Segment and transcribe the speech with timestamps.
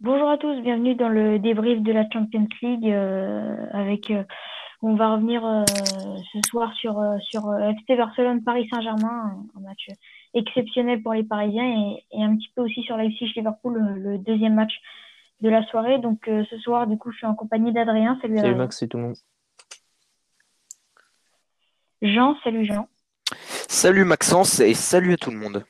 [0.00, 4.24] Bonjour à tous, bienvenue dans le débrief de la Champions League euh, avec euh,
[4.82, 9.88] on va revenir euh, ce soir sur sur FC Barcelone Paris Saint-Germain, un match
[10.34, 14.54] exceptionnel pour les Parisiens et, et un petit peu aussi sur Leipzig Liverpool le, deuxième
[14.54, 14.74] match
[15.40, 15.98] de la soirée.
[15.98, 18.18] Donc ce soir du coup je suis en compagnie d'Adrien.
[18.20, 19.16] Salut, salut Max, c'est tout le monde.
[22.02, 22.86] Jean, salut Jean.
[23.66, 25.64] Salut Maxence et salut à tout le monde.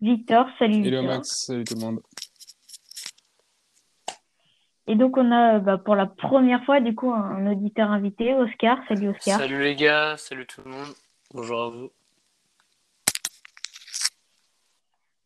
[0.00, 0.92] Victor, salut Victor.
[0.92, 2.00] Hello Max, salut tout le monde.
[4.86, 8.78] Et donc, on a bah, pour la première fois, du coup, un, auditeur invité, Oscar.
[8.88, 9.38] Salut Oscar.
[9.38, 10.94] Salut les gars, salut tout le monde.
[11.32, 11.90] Bonjour à vous.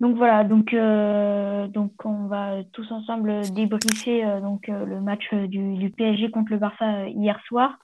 [0.01, 5.34] Donc voilà, donc, euh, donc on va tous ensemble débriefer euh, donc, euh, le match
[5.34, 7.77] du, du, PSG contre le Barça hier soir.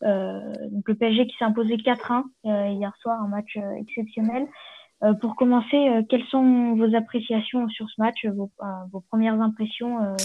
[0.00, 4.46] donc le PSG qui s'est imposé 4-1 hier soir, un match exceptionnel.
[5.20, 8.50] pour commencer, quelles sont vos appréciations sur ce match, vos,
[8.90, 10.16] vos premières impressions euh,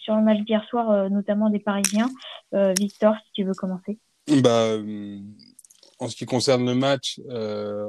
[0.00, 2.10] sur le match d'hier soir, euh, notamment des Parisiens.
[2.54, 3.98] Euh, Victor, si tu veux commencer.
[4.42, 4.76] Bah,
[5.98, 7.88] en ce qui concerne le match, je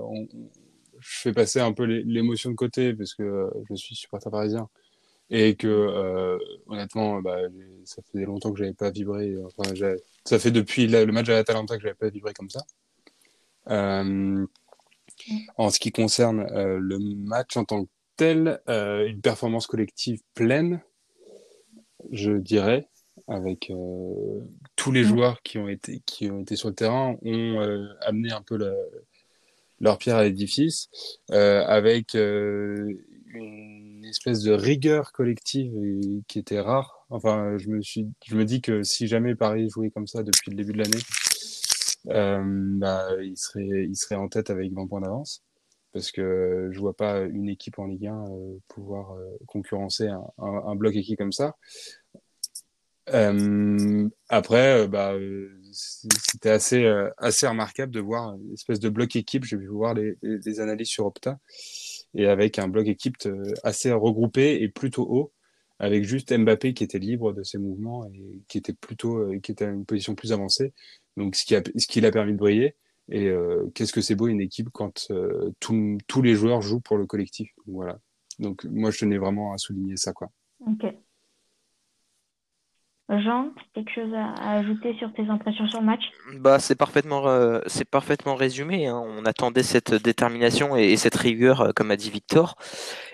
[0.99, 4.67] fais passer un peu l'émotion de côté parce que je suis supporter parisien
[5.29, 6.37] et que
[6.67, 7.37] honnêtement bah,
[7.85, 9.73] ça faisait longtemps que j'avais pas vibré enfin,
[10.25, 12.61] ça fait depuis le match à l'Atalanta que j'avais pas vibré comme ça
[15.57, 16.45] en ce qui concerne
[16.77, 20.81] le match en tant que tel une performance collective pleine
[22.12, 22.88] je dirais,
[23.28, 24.41] avec euh,
[24.75, 25.07] tous les mm.
[25.07, 28.57] joueurs qui ont été qui ont été sur le terrain ont euh, amené un peu
[29.79, 30.90] leur pierre à l'édifice
[31.31, 35.73] euh, avec une espèce de rigueur collective
[36.28, 37.06] qui était rare.
[37.09, 40.51] Enfin, je me suis je me dis que si jamais Paris jouait comme ça depuis
[40.51, 41.01] le début de l'année,
[42.79, 45.44] bah, il serait il serait en tête avec 20 points d'avance
[45.97, 50.75] parce que je vois pas une équipe en Ligue 1 euh, pouvoir euh, concurrencer un,
[50.75, 51.55] bloc équipe comme ça.
[53.13, 55.15] Euh, après, bah,
[55.71, 56.85] c'était assez,
[57.17, 59.43] assez remarquable de voir une espèce de bloc équipe.
[59.43, 61.39] J'ai vu voir les, analyses sur Opta
[62.13, 63.15] et avec un bloc équipe
[63.63, 65.33] assez regroupé et plutôt haut,
[65.79, 69.65] avec juste Mbappé qui était libre de ses mouvements et qui était plutôt, qui était
[69.65, 70.73] à une position plus avancée.
[71.15, 72.75] Donc, ce qui ce qui l'a permis de briller.
[73.09, 76.97] Et euh, qu'est-ce que c'est beau une équipe quand euh, tous les joueurs jouent pour
[76.97, 77.50] le collectif.
[77.66, 77.97] Voilà.
[78.40, 80.29] Donc moi je tenais vraiment à souligner ça quoi.
[80.66, 80.85] Ok.
[83.09, 86.03] Jean, quelque chose à, ajouter sur tes impressions sur le match?
[86.41, 88.88] Bah c'est parfaitement euh, c'est parfaitement résumé.
[88.88, 89.01] Hein.
[89.01, 92.56] On attendait cette détermination et, cette rigueur comme a dit Victor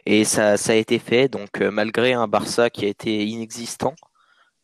[0.07, 1.27] et ça ça a été fait.
[1.27, 3.93] Donc malgré un Barça qui a été inexistant.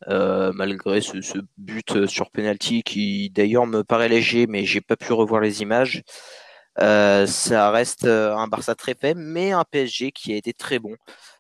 [0.08, 5.12] Euh, malgré ce, but sur penalty qui d'ailleurs me paraît léger, mais j'ai pas pu
[5.14, 6.04] revoir les images.
[6.80, 10.80] Euh, ça reste euh, un Barça très faible, mais un PSG qui a été très
[10.80, 10.96] bon.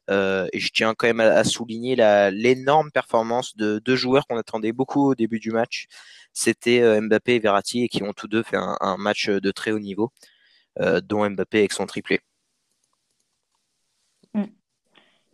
[0.09, 1.95] et je tiens quand même à, souligner
[2.31, 5.87] l'énorme performance de deux joueurs qu'on attendait beaucoup au début du match.
[6.33, 9.71] C'était Mbappé et Verratti et qui ont tous deux fait un, un match de très
[9.71, 10.11] haut niveau,
[11.03, 12.21] dont Mbappé avec son triplé.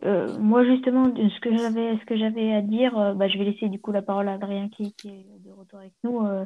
[0.04, 3.44] Euh, moi justement, ce que j'avais, ce que j'avais à dire, euh, bah, je vais
[3.44, 6.24] laisser du coup la parole à Adrien qui, qui est de retour avec nous.
[6.26, 6.44] Euh,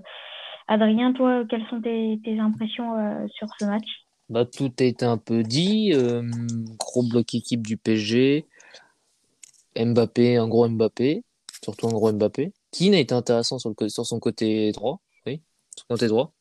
[0.69, 3.87] Adrien, toi, quelles sont tes, tes impressions sur ce match?
[4.29, 5.93] Bah, Tout a été un peu dit.
[6.79, 8.47] gros bloc équipe du PSG.
[9.77, 11.25] Mbappé, un gros Mbappé,
[11.65, 12.53] surtout un gros Mbappé.
[12.71, 15.01] Qui a été intéressant sur, le, sur son côté droit.
[15.27, 15.43] Oui,
[15.77, 16.33] son côté droit.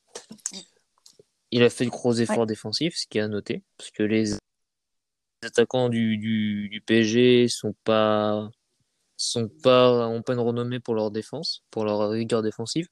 [1.50, 4.34] Il a fait de gros efforts défensifs, ce qui est à noter, parce que les
[5.44, 8.50] attaquants du, du, du, PSG sont pas
[9.18, 12.88] sont pas ont pas une renommée pour leur défense, pour leur rigueur défensive.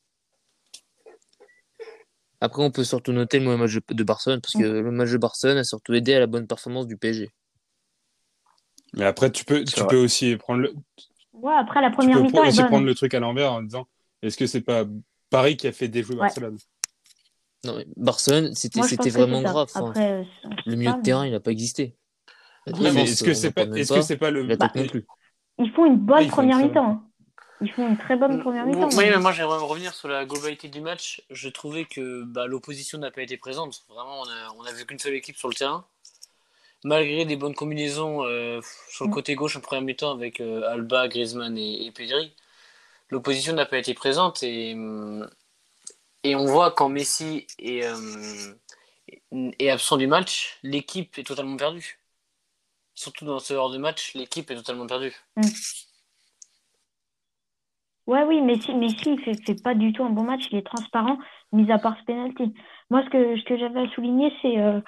[2.40, 5.18] Après, on peut surtout noter le mauvais match de Barcelone parce que le match de
[5.18, 7.32] Barcelone a surtout aidé à la bonne performance du PSG.
[8.94, 10.74] Mais après, tu peux, tu peux aussi prendre le.
[11.34, 12.48] Ouais, après la première mi-temps.
[12.48, 13.88] aussi prendre le truc à l'envers en disant
[14.22, 14.86] est-ce que c'est pas
[15.30, 16.58] Paris qui a fait déjouer Barcelone?
[17.64, 19.70] Non, mais Barcelone, c'était vraiment grave.
[19.74, 20.26] Après,
[20.66, 21.96] le milieu de terrain, il n'a pas existé
[22.68, 24.72] est-ce que c'est pas, est-ce que c'est pas le bah,
[25.60, 27.02] Ils font une bonne première mi-temps.
[27.62, 28.90] Ils font une très bonne première mi-temps.
[28.96, 31.24] Oui, mais moi j'aimerais revenir sur la globalité du match.
[31.30, 33.84] Je trouvais que bah, l'opposition n'a pas été présente.
[33.90, 35.86] Vraiment, on a, on a vu qu'une seule équipe sur le terrain.
[36.84, 39.14] Malgré des bonnes combinaisons euh, sur le mm.
[39.14, 42.36] côté gauche en première mi-temps avec euh, Alba, Griezmann et, Pedri,
[43.10, 44.78] l'opposition n'a pas été présente et,
[46.24, 48.54] et on voit quand Messi est, euh,
[49.58, 52.00] est absent du match, l'équipe est totalement perdue
[52.98, 55.14] surtout dans ce genre de match, l'équipe est totalement perdue.
[55.38, 55.42] Mm.
[58.08, 60.66] Oui, mais si, mais si, fait, fait pas du tout un bon match, il est
[60.66, 61.18] transparent,
[61.52, 62.54] mis à part ce penalty.
[62.90, 64.80] Moi, ce que, j'avais à souligner, c'est euh,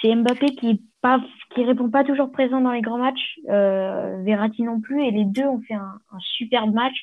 [0.00, 1.20] c'est Mbappé qui pas
[1.54, 5.24] qui répond pas toujours présent dans les grands matchs, euh, Verratti non plus, et les
[5.24, 6.94] deux ont fait un, superbe match.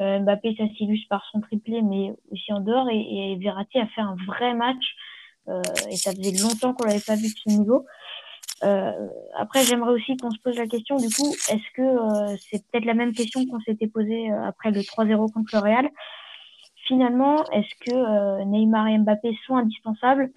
[0.00, 0.64] Euh, Mbappé, ça
[1.10, 4.94] par son triplé, mais aussi en dehors, et, et Verratti a fait un vrai match,
[5.90, 7.84] et ça faisait longtemps qu'on l'avait pas vu de ce niveau.
[8.64, 12.64] Euh, après, j'aimerais aussi qu'on se pose la question, du coup, est-ce que euh, c'est
[12.66, 15.90] peut-être la même question qu'on s'était posée euh, après le 3-0 contre le Real?
[16.86, 20.30] Finalement, est-ce que Neymar et Mbappé sont indispensables?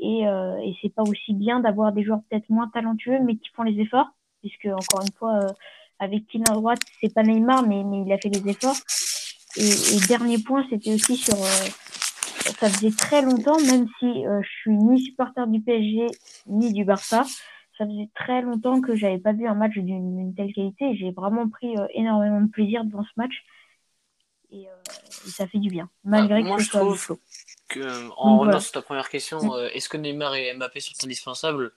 [0.00, 3.62] Et, et c'est pas aussi bien d'avoir des joueurs peut-être moins talentueux mais qui font
[3.62, 4.06] les efforts?
[4.42, 5.40] Puisque encore une fois
[5.98, 8.76] avec à droite c'est pas Neymar mais, il a fait les efforts.
[9.56, 14.76] Et, et dernier point c'était aussi sur ça faisait très longtemps même si je suis
[14.76, 16.06] ni supporter du PSG
[16.48, 17.24] ni du Barça
[17.78, 21.48] ça faisait très longtemps que j'avais pas vu un match d'une telle qualité j'ai vraiment
[21.48, 23.44] pris euh, énormément de plaisir devant ce match
[24.50, 24.72] et, euh,
[25.26, 27.16] et ça fait du bien malgré Ah, moi, que je soit trouve
[27.68, 28.60] que, en Donc, revenant voilà.
[28.60, 31.72] sur ta première question, euh, est-ce que Neymar et Mbappé sont indispensables?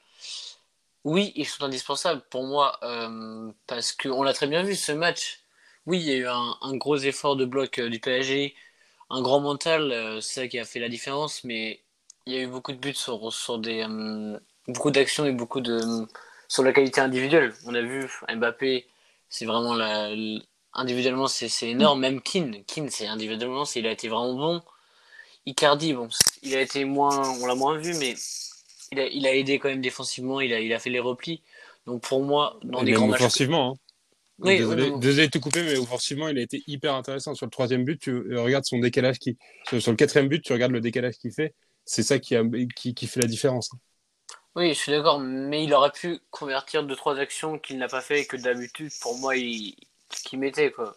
[1.04, 5.42] Oui, ils sont indispensables pour moi euh, parce qu'on l'a très bien vu ce match.
[5.88, 8.56] Oui, il y a eu un, un gros effort de bloc euh, du PSG,
[9.10, 11.82] un grand mental, euh, c'est ça qui a fait la différence, mais
[12.28, 15.62] il y a eu beaucoup de buts sur, sur des euh, beaucoup d'actions et beaucoup
[15.62, 15.82] de
[16.48, 17.54] sur la qualité individuelle.
[17.66, 18.86] On a vu Mbappé,
[19.30, 20.10] c'est vraiment la,
[20.74, 22.00] individuellement c'est c'est énorme.
[22.00, 24.62] Même Keane, Keane c'est individuellement, il a été vraiment bon.
[25.46, 26.08] Icardi, bon,
[26.44, 28.14] il a été moins, on l'a moins vu, mais
[28.92, 31.42] il a, il a aidé quand même défensivement, il a, il a fait les replis.
[31.88, 33.22] Donc pour moi, dans Et des grands matchs.
[33.22, 33.72] offensivement.
[33.72, 33.76] hein.
[34.44, 35.00] Oui, désolé, oui, oui.
[35.00, 37.34] désolé de te couper, mais offensivement, il a été hyper intéressant.
[37.36, 39.38] Sur le troisième but, tu euh, regardes son décalage qui.
[39.68, 41.54] Sur, sur le quatrième but, tu regardes le décalage qu'il fait.
[41.86, 42.44] C'est ça qui, a,
[42.76, 43.72] qui, qui fait la différence.
[44.56, 48.02] Oui, je suis d'accord, mais il aurait pu convertir deux trois actions qu'il n'a pas
[48.02, 49.76] fait et que d'habitude, pour moi, il
[50.10, 50.94] qu'il mettait quoi.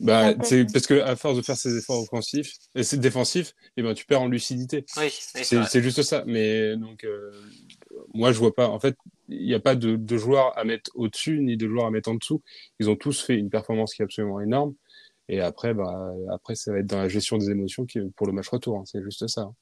[0.00, 3.54] Bah, Ah, c'est parce que à force de faire ses efforts offensifs et c'est défensifs,
[3.76, 4.84] et ben tu perds en lucidité.
[4.96, 6.24] Oui, c'est juste ça.
[6.26, 7.30] Mais donc, euh,
[8.14, 8.68] moi, je vois pas.
[8.68, 8.96] En fait,
[9.28, 12.10] il n'y a pas de, de joueurs à mettre au-dessus ni de joueurs à mettre
[12.10, 12.42] en dessous.
[12.80, 14.74] Ils ont tous fait une performance qui est absolument énorme.
[15.28, 18.32] Et après, bah, après, ça va être dans la gestion des émotions qui, pour le
[18.32, 18.78] match retour.
[18.78, 18.84] hein.
[18.86, 19.42] C'est juste ça.
[19.42, 19.54] hein.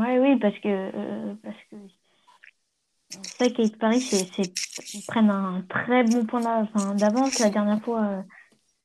[0.00, 1.76] Ouais, oui, parce que, euh, parce que
[3.78, 4.42] Paris, c'est,
[4.94, 7.38] ils prennent un très bon point d'avance.
[7.38, 8.22] La dernière fois, euh,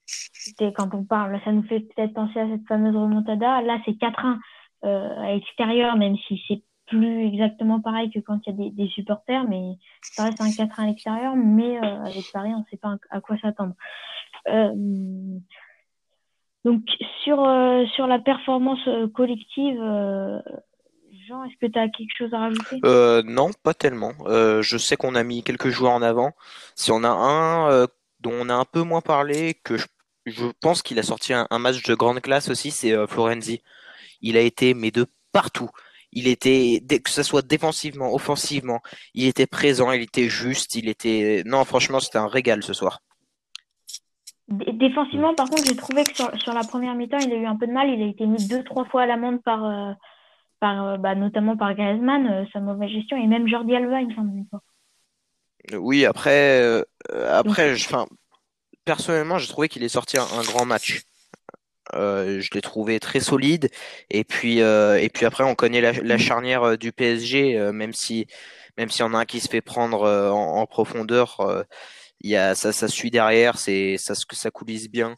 [0.05, 3.61] c'était quand on parle, ça nous fait peut-être penser à cette fameuse remontada.
[3.61, 4.39] Là, c'est 4-1
[4.83, 8.71] euh, à l'extérieur, même si c'est plus exactement pareil que quand il y a des,
[8.71, 11.35] des supporters, mais ça reste un 4-1 à l'extérieur.
[11.35, 13.73] Mais euh, avec Paris, on ne sait pas à quoi s'attendre.
[16.65, 16.81] Donc,
[17.23, 17.47] sur,
[17.93, 19.79] sur la performance collective,
[21.27, 22.79] Jean, est-ce que tu as quelque chose à rajouter?
[22.85, 24.13] Euh, non, pas tellement.
[24.25, 26.33] Euh, je sais qu'on a mis quelques joueurs en avant.
[26.75, 27.87] Si on a un euh,
[28.19, 29.85] dont on a un peu moins parlé, que je,
[30.25, 33.61] je pense qu'il a sorti un, un match de grande classe aussi, c'est Florenzi.
[34.21, 35.69] Il a été, mais de partout.
[36.11, 38.79] Il était, que ce soit défensivement, offensivement,
[39.13, 41.43] il était présent, il était juste, il était.
[41.45, 43.01] Non, franchement, c'était un régal ce soir.
[44.47, 47.45] Dé- Défensivement, par contre, j'ai trouvé que sur, sur la première mi-temps, il a eu
[47.45, 47.89] un peu de mal.
[47.89, 49.91] Il a été mis deux, trois fois à l'amende par, euh,
[50.59, 54.09] par euh, bah, notamment par Griezmann, euh, sa mauvaise gestion, et même Jordi Alba, il
[54.09, 54.31] me semble.
[55.73, 56.83] Oui, après, euh,
[57.29, 57.87] après, je-
[58.85, 61.03] personnellement, j'ai trouvé qu'il est sorti un, un grand match.
[61.95, 63.69] Euh, je l'ai trouvé très solide.
[64.09, 68.27] Et puis, euh, et puis après, on connaît la, la charnière du PSG, même si,
[68.77, 71.65] même s'il y en a un qui se fait prendre en, en profondeur,
[72.21, 75.15] il y a, ça, ça suit derrière, c'est, ça, ça coulisse bien.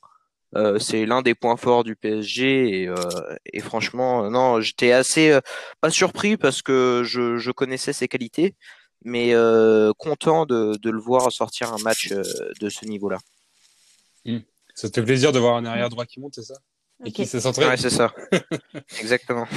[0.56, 4.94] Euh, c'est l'un des points forts du PSG et, euh, et franchement, euh, non, j'étais
[4.94, 5.42] assez euh,
[5.82, 8.56] pas surpris parce que je, je connaissais ses qualités,
[9.04, 12.24] mais euh, content de, de le voir sortir un match euh,
[12.62, 13.18] de ce niveau-là.
[14.74, 16.54] Ça te fait plaisir de voir un arrière droit qui monte, c'est ça?
[17.04, 17.14] Et Ok.
[17.14, 17.66] qui s'est centré?
[17.66, 18.14] Ouais, c'est ça.
[19.00, 19.48] Exactement.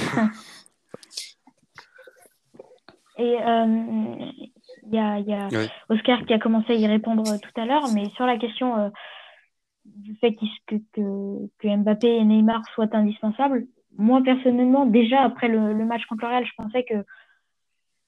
[3.17, 3.65] Et euh,
[4.87, 5.69] il y a, il y a Ouais.
[5.89, 8.89] Oscar qui a commencé à y répondre tout à l'heure, mais sur la question euh,
[10.01, 10.35] du fait
[10.67, 13.67] que, que, Mbappé et Neymar soient indispensables,
[13.97, 17.05] moi personnellement, déjà après le, le match contre le Real, je pensais que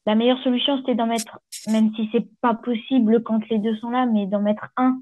[0.05, 3.89] la meilleure solution c'était d'en mettre, même si c'est pas possible quand les deux sont
[3.89, 4.99] là, mais d'en mettre un,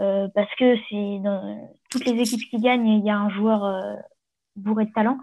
[0.00, 3.64] euh, parce que c'est dans toutes les équipes qui gagnent, il y a un joueur
[3.64, 3.94] euh,
[4.56, 5.18] bourré de talent.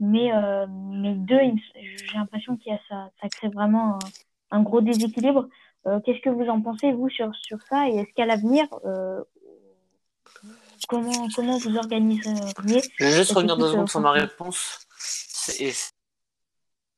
[0.00, 1.38] Mais, euh, mais deux,
[1.74, 3.98] j'ai l'impression qu'il y a ça, ça crée vraiment un,
[4.58, 5.48] un gros déséquilibre.
[6.04, 7.88] Qu'est-ce que vous en pensez, vous, sur, sur ça?
[7.88, 8.68] Et est-ce qu'à l'avenir,
[10.88, 12.82] comment, comment vous organiseriez?
[12.98, 14.86] Je vais juste revenir deux secondes euh, sur ma réponse.
[15.58, 15.72] Et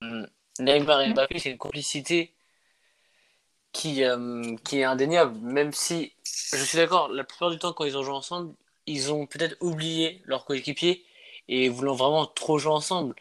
[0.04, 0.26] Hum,
[0.58, 2.34] Neymar et Mbappé, c'est une complicité
[3.72, 5.38] qui, euh, qui est indéniable.
[5.40, 6.12] Même si,
[6.52, 8.54] je suis d'accord, la plupart du temps, quand ils ont joué ensemble,
[8.86, 11.04] ils ont peut-être oublié leur coéquipier
[11.48, 13.14] et voulant vraiment trop jouer ensemble.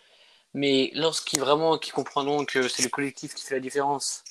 [0.54, 4.24] Mais lorsqu'ils vraiment qui comprendront que c'est le collectif qui fait la différence,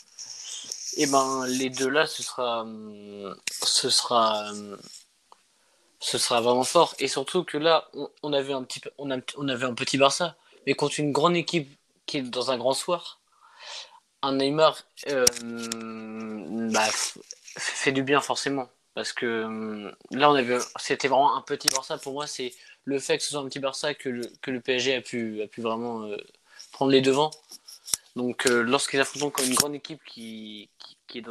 [0.97, 2.67] et eh ben les deux là, ce sera,
[3.51, 4.53] ce sera,
[6.03, 6.95] ce sera vraiment fort.
[6.99, 7.89] Et surtout que là,
[8.23, 11.71] on, avait un petit, on, on avait un petit Barça, mais contre une grande équipe
[12.07, 13.21] qui est dans un grand soir,
[14.23, 15.25] un Neymar euh,
[16.73, 16.89] bah,
[17.57, 18.69] fait du bien forcément.
[18.95, 21.97] Parce que euh, là, on avait, c'était vraiment un petit Barça.
[21.99, 22.53] Pour moi, c'est
[22.85, 25.47] le fait que ce soit un petit Barça que le, que PSG a pu, a
[25.47, 26.17] pu vraiment euh,
[26.73, 27.31] prendre les devants.
[28.17, 30.69] Donc, lorsqu'ils affrontent une grande équipe qui,
[31.09, 31.23] qui,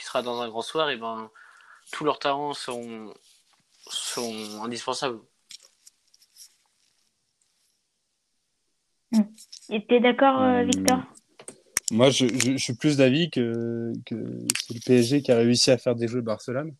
[0.00, 1.30] sera dans un grand soir, et ben,
[1.92, 3.12] tous leurs talents sont,
[3.88, 5.20] sont indispensables.
[9.68, 11.00] Et tu es d'accord, Victor?
[11.90, 14.14] moi, je, je, suis plus d'avis que, que
[14.60, 16.74] c'est le PSG qui a réussi à faire des jeux Barcelone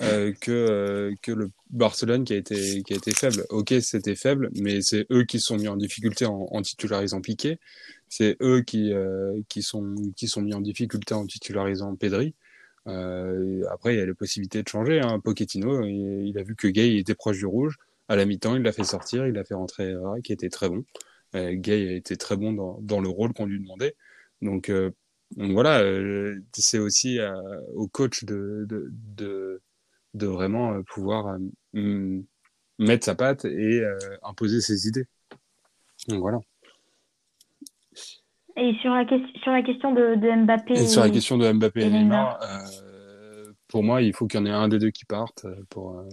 [0.00, 3.44] euh, que, euh, que le Barcelone qui a été, qui a été faible.
[3.50, 7.58] Ok, c'était faible, mais c'est eux qui sont mis en difficulté en, en titularisant Piqué.
[8.08, 12.34] C'est eux qui, euh, qui, sont, qui sont mis en difficulté en titularisant Pedri.
[12.88, 15.00] Euh, après, il y a la possibilité de changer.
[15.00, 15.20] Hein.
[15.20, 17.76] Pochettino, il, a vu que Gay était proche du rouge.
[18.08, 20.84] À la mi-temps, il l'a fait sortir, il l'a fait rentrer, qui était très bon.
[21.34, 23.96] Euh, Gay a été très bon dans, dans le rôle qu'on lui demandait.
[24.42, 24.90] Donc, euh,
[25.36, 27.18] donc voilà, euh, c'est aussi
[27.74, 29.62] au coach de, de, de,
[30.14, 31.38] de vraiment pouvoir
[32.78, 33.82] mettre sa patte et
[34.22, 35.06] imposer ses idées.
[36.08, 36.40] Donc voilà.
[38.56, 39.06] Et sur la,
[39.42, 40.74] sur la question de, de Mbappé.
[40.74, 44.42] Et, sur la question de Mbappé et, Neymar, euh, pour moi, il faut qu'il y
[44.42, 46.04] en ait un des deux qui parte pour,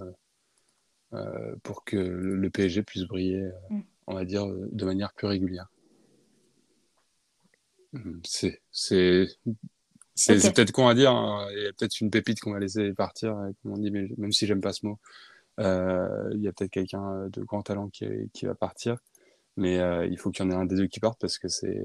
[1.13, 3.49] euh, pour que le, PSG puisse briller.
[3.69, 5.67] Mm on va dire, de manière plus régulière.
[7.93, 8.59] Hmm, c'est
[10.15, 11.11] peut-être con à dire.
[11.11, 11.47] Hein.
[11.55, 14.09] Il y a peut-être une pépite qu'on va laisser partir, euh, comme on dit, mais
[14.17, 14.99] même si j'aime pas ce mot,
[15.59, 18.97] euh, il y a peut-être quelqu'un de grand talent qui, qui va partir.
[19.59, 21.47] Mais euh, il faut qu'il y en ait un des deux qui parte parce que
[21.47, 21.83] c'est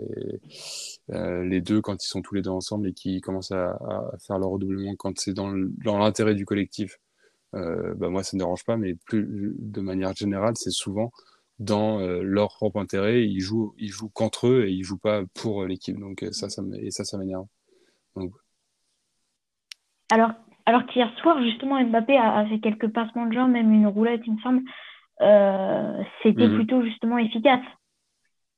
[1.09, 3.79] les deux quand ils sont tous les deux ensemble et qui commencent à,
[4.27, 5.53] faire leur redoublement quand c'est dans
[5.99, 6.99] l'intérêt du collectif.
[7.53, 11.11] bah moi ça ne dérange pas, mais plus de manière générale, c'est souvent
[11.59, 13.27] dans euh, leur propre intérêt.
[13.27, 15.99] Ils jouent, ils jouent qu'entre eux et ils jouent pas pour euh, l'équipe.
[15.99, 17.47] Donc euh, ça, ça et ça, ça m'énerve.
[18.17, 18.33] Donc...
[20.13, 20.31] Alors,
[20.67, 24.35] alors qu'hier soir, justement, Mbappé a, fait quelques passements de jambes, même une roulette, il
[24.35, 24.63] me semble.
[25.19, 26.55] C'était mhm.
[26.55, 27.65] plutôt justement efficace.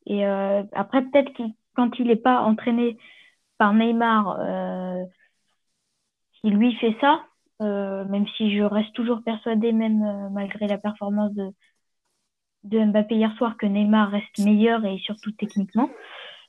[0.06, 2.96] Et après, peut-être qu'il quand il n'est pas entraîné
[3.58, 4.38] par Neymar,
[6.40, 7.22] qui lui fait ça,
[7.60, 11.50] même si je reste toujours persuadée, même malgré la performance de,
[12.66, 15.90] de Mbappé hier soir que Neymar reste meilleur et surtout techniquement.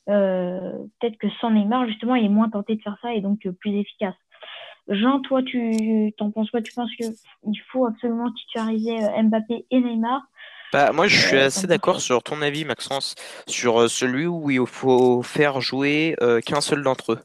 [0.10, 3.46] Euh, peut-être que sans Neymar, justement, il est moins tenté de faire ça et donc
[3.46, 4.16] euh, plus efficace.
[4.90, 6.62] Jean, toi, tu t'en penses quoi?
[6.62, 10.22] Tu penses qu'il faut absolument titulariser euh, Mbappé et Neymar?
[10.74, 13.16] Bah, moi, je suis assez d'accord sur ton avis, Maxence,
[13.48, 16.16] sur celui où il faut faire jouer
[16.46, 17.20] qu'un seul d'entre eux.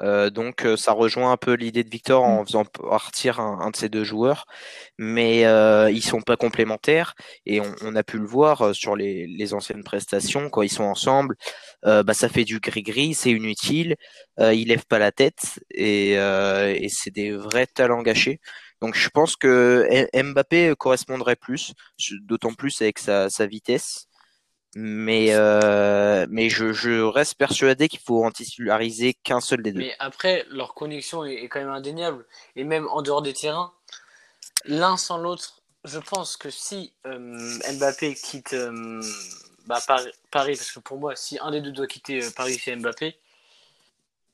[0.00, 2.46] Euh, donc euh, ça rejoint un peu l'idée de Victor en mm.
[2.46, 4.46] faisant partir un, de ces deux joueurs,
[4.98, 7.14] mais euh, ils sont pas complémentaires
[7.46, 11.36] et on, a pu le voir sur les, anciennes prestations quand ils sont ensemble,
[11.82, 13.96] bah ça fait du gris-gris, c'est inutile,
[14.38, 16.16] ils lèvent pas la tête et,
[16.88, 18.40] c'est des vrais talents gâchés.
[18.80, 21.74] Donc je pense que Mbappé correspondrait plus,
[22.22, 24.06] d'autant plus avec sa vitesse.
[24.74, 29.80] Mais, euh, mais je, je, reste persuadé qu'il faut en titulariser qu'un seul des deux.
[29.80, 32.24] Mais après, leur connexion est, quand même indéniable.
[32.56, 33.72] Et même en dehors des terrains,
[34.64, 39.02] l'un sans l'autre, je pense que si euh, Mbappé quitte euh,
[39.66, 39.80] bah,
[40.30, 43.18] Paris, parce que pour moi, si un des deux doit quitter Paris, c'est Mbappé,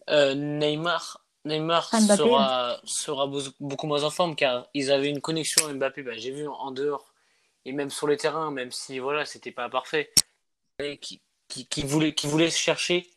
[0.09, 3.29] Neymar, Neymar sera, sera
[3.59, 7.13] beaucoup moins en forme car ils avaient une connexion Mbappé, bah, j'ai vu en dehors
[7.65, 10.11] et même sur les terrains, même si voilà, c'était pas parfait
[11.01, 13.09] qui, qui, qui, voulaient, qui voulaient se chercher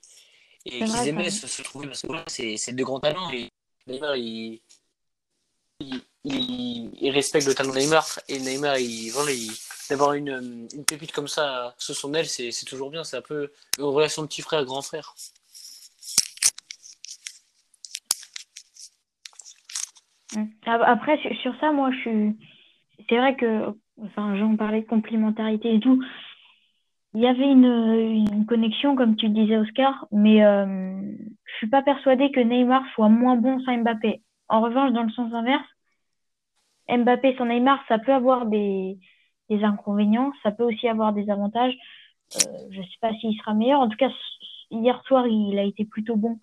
[0.65, 3.29] et qui aimaient se, se, trouver parce que voilà, c'est deux grands talents.
[3.31, 3.49] Et
[3.87, 4.61] Neymar, il,
[5.79, 9.31] il, il, respecte le talent de Neymar et Neymar, il, voilà,
[9.89, 13.03] d'avoir une, une pépite comme ça sous son aile, c'est toujours bien.
[13.03, 15.13] C'est un peu une relation de petit frère, grand frère.
[20.65, 22.35] Après, sur ça, moi, je suis.
[23.09, 26.01] C'est vrai que, enfin, j'en parlais de complémentarité et tout
[27.13, 27.65] il y avait une,
[28.31, 31.01] une, connexion, comme tu le disais, Oscar, mais euh,
[31.45, 34.21] je suis pas persuadée que Neymar soit moins bon sans Mbappé.
[34.47, 35.67] En revanche, dans le sens inverse,
[36.89, 38.97] Mbappé sans Neymar, ça peut avoir des,
[39.49, 41.75] des inconvénients, ça peut aussi avoir des avantages.
[42.35, 43.81] Euh, je ne sais pas s'il sera meilleur.
[43.81, 44.09] En tout cas,
[44.69, 46.39] hier soir, il a été plutôt bon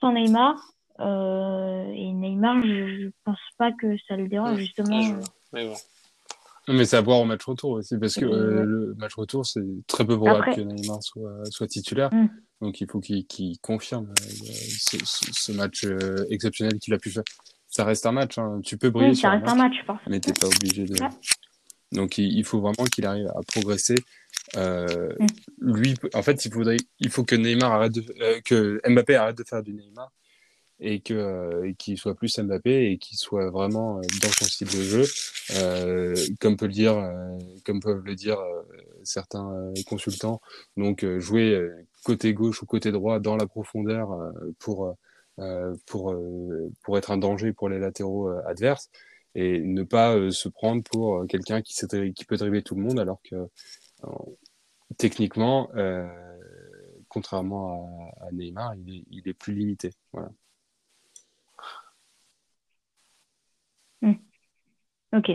[0.00, 0.56] sans Neymar.
[1.00, 5.00] Euh, et Neymar, je, ne pense pas que ça le dérange, justement.
[5.52, 5.74] Mais bon.
[6.68, 9.62] Mais c'est à voir au match retour aussi, parce que euh, le match retour, c'est
[9.86, 12.12] très peu probable Après- que Neymar soit, soit titulaire.
[12.12, 12.28] Mm.
[12.60, 14.52] Donc il faut qu'il qu'il confirme euh,
[15.04, 17.24] ce, match euh, exceptionnel qu'il a pu faire.
[17.68, 18.60] Ça reste un match, hein.
[18.64, 21.02] tu peux briller Oui, sur ça reste un match, match, mais t'es pas obligé de.
[21.02, 21.10] Ouais.
[21.92, 23.96] Donc il, il faut vraiment qu'il arrive à progresser.
[24.56, 25.26] Mm.
[25.60, 29.44] Lui, en fait, il faudrait, il faut que Neymar arrête de, que Mbappé arrête de
[29.44, 30.10] faire du Neymar
[30.78, 34.68] et que euh, qu'il soit plus Mbappé et qu'il soit vraiment euh, dans son style
[34.68, 35.04] de jeu,
[35.56, 38.62] euh, comme peut le dire, euh, comme peuvent le dire euh,
[39.02, 40.40] certains euh, consultants.
[40.76, 41.58] Donc jouer
[42.04, 44.08] côté gauche ou côté droit dans la profondeur
[44.58, 44.94] pour
[45.86, 46.14] pour
[46.82, 48.90] pour être un danger pour les latéraux adverses
[49.34, 52.98] et ne pas se prendre pour quelqu'un qui, sait qui peut dribbler tout le monde
[53.00, 53.48] alors que
[54.98, 55.70] techniquement,
[57.08, 59.90] contrairement à, à Neymar, il est, il est plus limité.
[60.12, 60.30] Voilà.
[65.14, 65.30] Ok.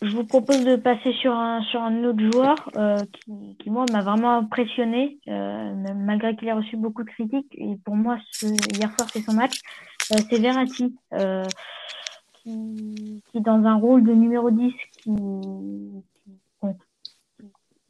[0.00, 3.84] Je vous propose de passer sur un, sur un autre joueur euh, qui, qui, moi,
[3.90, 7.52] m'a vraiment impressionné, euh, malgré qu'il ait reçu beaucoup de critiques.
[7.52, 9.60] Et pour moi, ce, hier soir, c'est son match.
[10.12, 10.96] Euh, c'est Verratti,
[12.34, 15.10] qui, qui, dans un rôle de numéro 10, qui,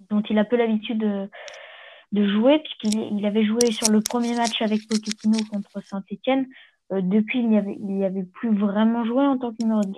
[0.09, 1.29] dont il a peu l'habitude de,
[2.13, 6.47] de jouer, puisqu'il il avait joué sur le premier match avec Pochettino contre Saint-Etienne.
[6.91, 9.97] Depuis, il n'y avait, il y avait plus vraiment joué en tant que numéro 10.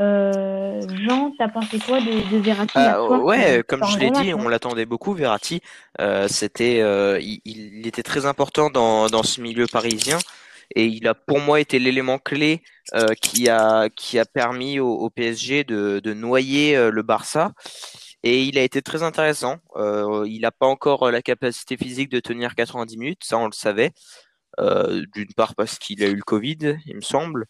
[0.00, 4.34] Euh, Jean, t'as pensé quoi de, de Verratti Ah, soir ouais, comme je l'ai dit,
[4.34, 5.60] on l'attendait beaucoup, Verratti.
[6.00, 10.18] Euh, c'était, euh, il, il était très important dans, dans ce milieu parisien
[10.74, 12.62] et il a pour moi été l'élément clé
[12.94, 17.52] euh, qui a, qui a permis au, au PSG de, de noyer euh, le Barça.
[18.22, 19.58] Et il a été très intéressant.
[19.76, 23.52] Euh, il n'a pas encore la capacité physique de tenir 90 minutes, ça on le
[23.52, 23.92] savait.
[24.60, 27.46] Euh, D'une part parce qu'il a eu le Covid, il me semble.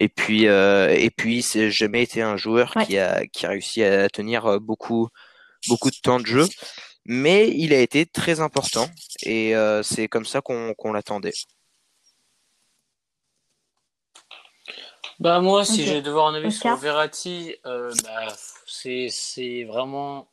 [0.00, 2.84] Et puis, euh, et puis, c'est jamais été un joueur Ouais.
[2.86, 5.08] qui a, qui a réussi à tenir euh, beaucoup,
[5.68, 6.46] beaucoup de temps de jeu.
[7.06, 8.90] Mais il a été très important
[9.22, 11.32] et euh, c'est comme ça qu'on qu'on l'attendait.
[15.18, 15.88] Bah moi, si Ok.
[15.88, 18.26] j'ai devoir un avis sur Verratti, euh, bah,
[18.66, 20.28] c'est c'est vraiment,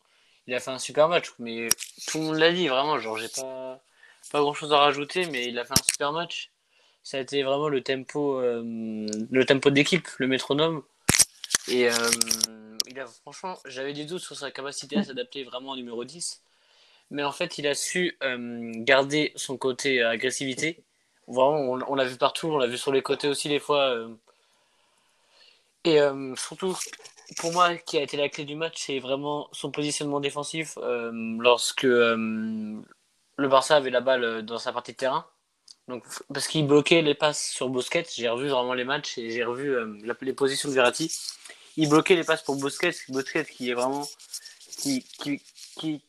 [0.47, 1.69] il a fait un super match, mais
[2.07, 3.79] tout le monde l'a dit vraiment, genre j'ai pas
[4.33, 6.49] pas grand chose à rajouter, mais il a fait un super match.
[7.03, 10.81] Ça a été vraiment le tempo, euh, le tempo d'équipe, le métronome.
[11.67, 11.93] Et euh,
[12.87, 16.41] il a franchement, j'avais des doutes sur sa capacité à s'adapter vraiment au numéro 10,
[17.11, 20.83] mais en fait, il a su euh, garder son côté agressivité.
[21.27, 23.95] Vraiment, on, on l'a vu partout, on l'a vu sur les côtés aussi des fois.
[25.83, 25.99] et
[26.37, 26.75] surtout,
[27.37, 31.85] pour moi, qui a été la clé du match, c'est vraiment son positionnement défensif lorsque
[33.37, 35.25] le Barça avait la balle euh, dans sa partie de terrain.
[35.87, 39.43] Donc, parce qu'il bloquait les passes sur Busquets, j'ai revu vraiment les matchs et j'ai
[39.43, 41.11] revu euh, la- les positions de Verratti.
[41.75, 44.07] Il bloquait les passes pour Busquets, Busquets qui est vraiment
[44.79, 45.41] qui qui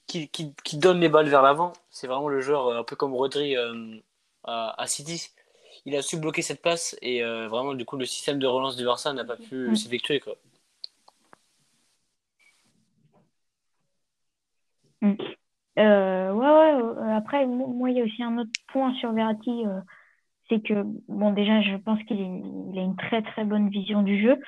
[0.06, 0.28] qui
[0.62, 1.72] qui, donne les balles vers l'avant.
[1.90, 3.96] C'est vraiment le joueur euh, un peu comme Rodri euh,
[4.44, 5.30] à, à City.
[5.86, 8.84] Il a su bloquer cette passe et vraiment du coup le système de relance du
[8.86, 10.34] Barça n'a pas pu s'effectuer quoi.
[15.78, 19.12] Euh, ouais, ouais, euh, après, mo- moi, il y a aussi un autre point sur
[19.12, 19.80] Verratti, euh,
[20.48, 24.20] c'est que, bon, déjà, je pense qu'il il a une très, très bonne vision du
[24.20, 24.38] jeu,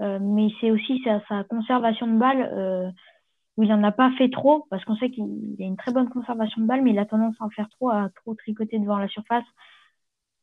[0.00, 2.90] euh, mais c'est aussi sa, sa conservation de balle, euh,
[3.56, 5.24] où il n'en a pas fait trop, parce qu'on sait qu'il
[5.60, 7.90] a une très bonne conservation de balle, mais il a tendance à en faire trop,
[7.90, 9.44] à trop tricoter devant la surface.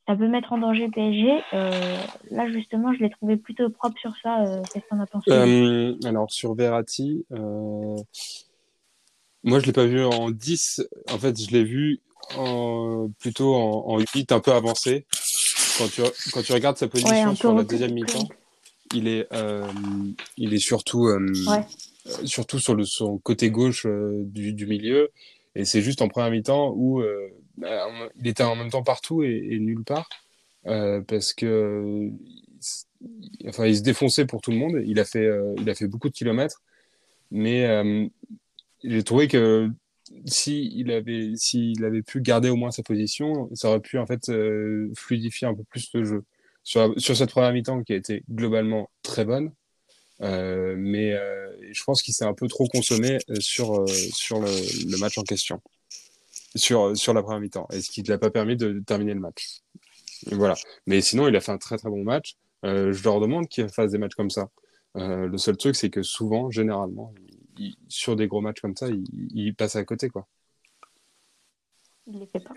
[0.07, 1.41] Ça peut mettre en danger PSG.
[1.53, 1.95] Euh,
[2.31, 4.41] là, justement, je l'ai trouvé plutôt propre sur ça.
[4.41, 5.31] Euh, Qu'est-ce que t'en as pensé?
[5.31, 7.97] Euh, alors, sur Verratti, euh,
[9.43, 10.81] moi, je l'ai pas vu en 10.
[11.09, 11.99] En fait, je l'ai vu
[12.35, 15.05] en, plutôt en, en 8, un peu avancé.
[15.77, 18.27] Quand tu, quand tu regardes sa Ouais, position peu sur la deuxième mi-temps,
[18.93, 19.67] il est, euh,
[20.37, 21.63] il est surtout, euh, Ouais.
[22.07, 25.09] euh, surtout sur le, son côté gauche euh, du, du milieu.
[25.55, 27.01] Et c'est juste en première mi-temps où
[27.57, 27.87] bah,
[28.19, 30.07] il était en même temps partout et, et nulle part.
[30.63, 32.09] Parce que
[33.47, 34.81] enfin, il se défonçait pour tout le monde.
[34.85, 36.61] Il a fait, il a fait beaucoup de kilomètres.
[37.31, 37.65] Mais
[38.87, 39.69] j'ai trouvé que
[40.25, 44.05] si il avait, s'il avait pu garder au moins sa position, ça aurait pu en
[44.05, 46.23] fait euh, fluidifier un peu plus le jeu.
[46.63, 49.53] Sur, sur cette première mi-temps qui a été globalement très bonne,
[50.21, 55.17] euh, mais euh, je pense qu'il s'est un peu trop consommé sur, sur le, match
[55.17, 55.61] en question,
[56.55, 59.21] sur, sur la première mi-temps, et ce qui ne l'a pas permis de terminer le
[59.21, 59.61] match.
[60.31, 60.55] Voilà.
[60.87, 62.35] Mais sinon, il a fait un très très bon match.
[62.63, 64.49] Je leur demande qu'il fasse des matchs comme ça.
[64.95, 67.13] Le seul truc, c'est que souvent, généralement,
[67.87, 70.27] sur des gros matchs comme ça, il, passe à côté, quoi.
[72.07, 72.53] Il les fait pas.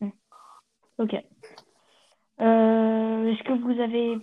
[0.00, 0.10] Hmm.
[0.98, 1.14] Ok.
[2.40, 4.18] Euh, Est-ce que vous avez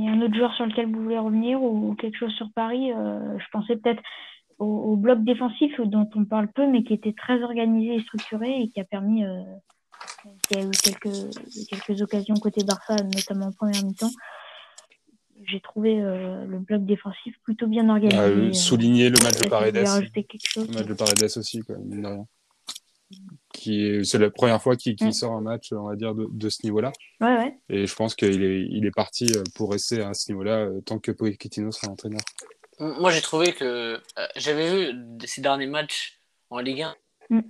[0.00, 3.38] y un autre joueur sur lequel vous voulez revenir ou quelque chose sur Paris euh,
[3.38, 4.02] Je pensais peut-être
[4.58, 8.68] au, bloc défensif dont on parle peu, mais qui était très organisé et structuré et
[8.68, 9.42] qui a permis, euh,
[10.48, 11.30] qui a eu quelques,
[11.68, 14.10] quelques occasions côté Barça, notamment en première mi-temps.
[15.46, 18.18] J'ai trouvé euh, le bloc défensif plutôt bien organisé.
[18.18, 19.76] Ah, euh, souligner le match de que Paredes.
[19.76, 22.26] Le match de Paredes aussi, quoi, mine de rien.
[23.52, 25.12] Qui est, c'est la première fois qu'il Mm.
[25.12, 26.90] sort un match, on va dire, de, de ce niveau-là.
[27.20, 27.58] Ouais, ouais.
[27.68, 30.80] Et je pense qu'il est, il est parti euh, pour rester à ce niveau-là euh,
[30.80, 32.20] tant que Pochettino sera entraîneur.
[32.80, 33.64] Moi, j'ai trouvé que
[34.18, 36.18] euh, j'avais vu ces derniers matchs
[36.50, 36.96] en Ligue 1.
[37.30, 37.40] Mm.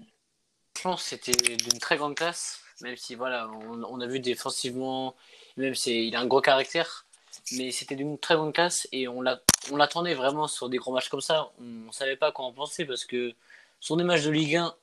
[0.77, 5.15] Franchement, c'était d'une très grande classe, même si voilà, on, on a vu défensivement,
[5.57, 7.04] même si il a un gros caractère,
[7.53, 9.41] mais c'était d'une très grande classe et on l'a-
[9.73, 11.51] on l'attendait vraiment sur des gros matchs comme ça.
[11.59, 13.35] On, ne savait pas quoi en penser parce que
[13.81, 14.75] sur des matchs de Ligue 1,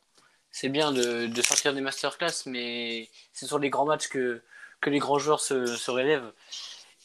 [0.52, 4.42] c'est bien de, de sortir des masterclass, mais c'est sur les grands matchs que,
[4.82, 6.32] que les grands joueurs se, se relèvent.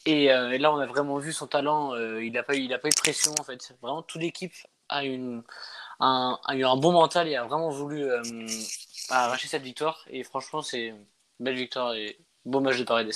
[0.05, 1.93] Et, euh, là, on a vraiment vu son talent.
[1.93, 3.75] euh, il n'a pas, pas eu de pression, en fait.
[3.81, 4.53] Vraiment, toute l'équipe
[4.89, 5.41] a, eu
[5.99, 8.21] un bon mental et a vraiment voulu euh,
[9.09, 10.05] arracher cette victoire.
[10.09, 10.93] Et franchement, c'est
[11.39, 13.13] belle victoire et beau match de Paredes.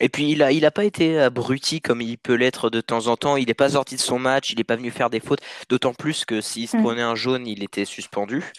[0.00, 3.06] Et puis il a, il a pas été abruti comme il peut l'être de temps
[3.08, 3.36] en temps.
[3.36, 5.40] Il n'est pas sorti de son match, il n'est pas venu faire des fautes.
[5.68, 6.82] D'autant plus que s'il se Mm.
[6.82, 8.52] prenait un jaune, il était suspendu.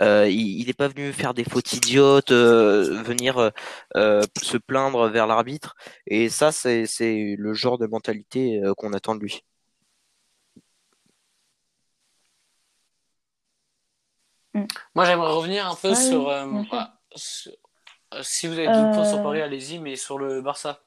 [0.00, 3.50] Euh, il n'est pas venu faire des fautes idiotes, euh, venir
[3.96, 5.74] euh, se plaindre vers l'arbitre.
[6.06, 9.44] Et ça, c'est c'est le genre de mentalité euh, qu'on attend de lui.
[14.94, 16.68] Moi, j'aimerais revenir un peu sur, oui,
[18.20, 20.80] Si vous avez d'autres points sur Euh, Paris, allez-y, mais sur le Barça.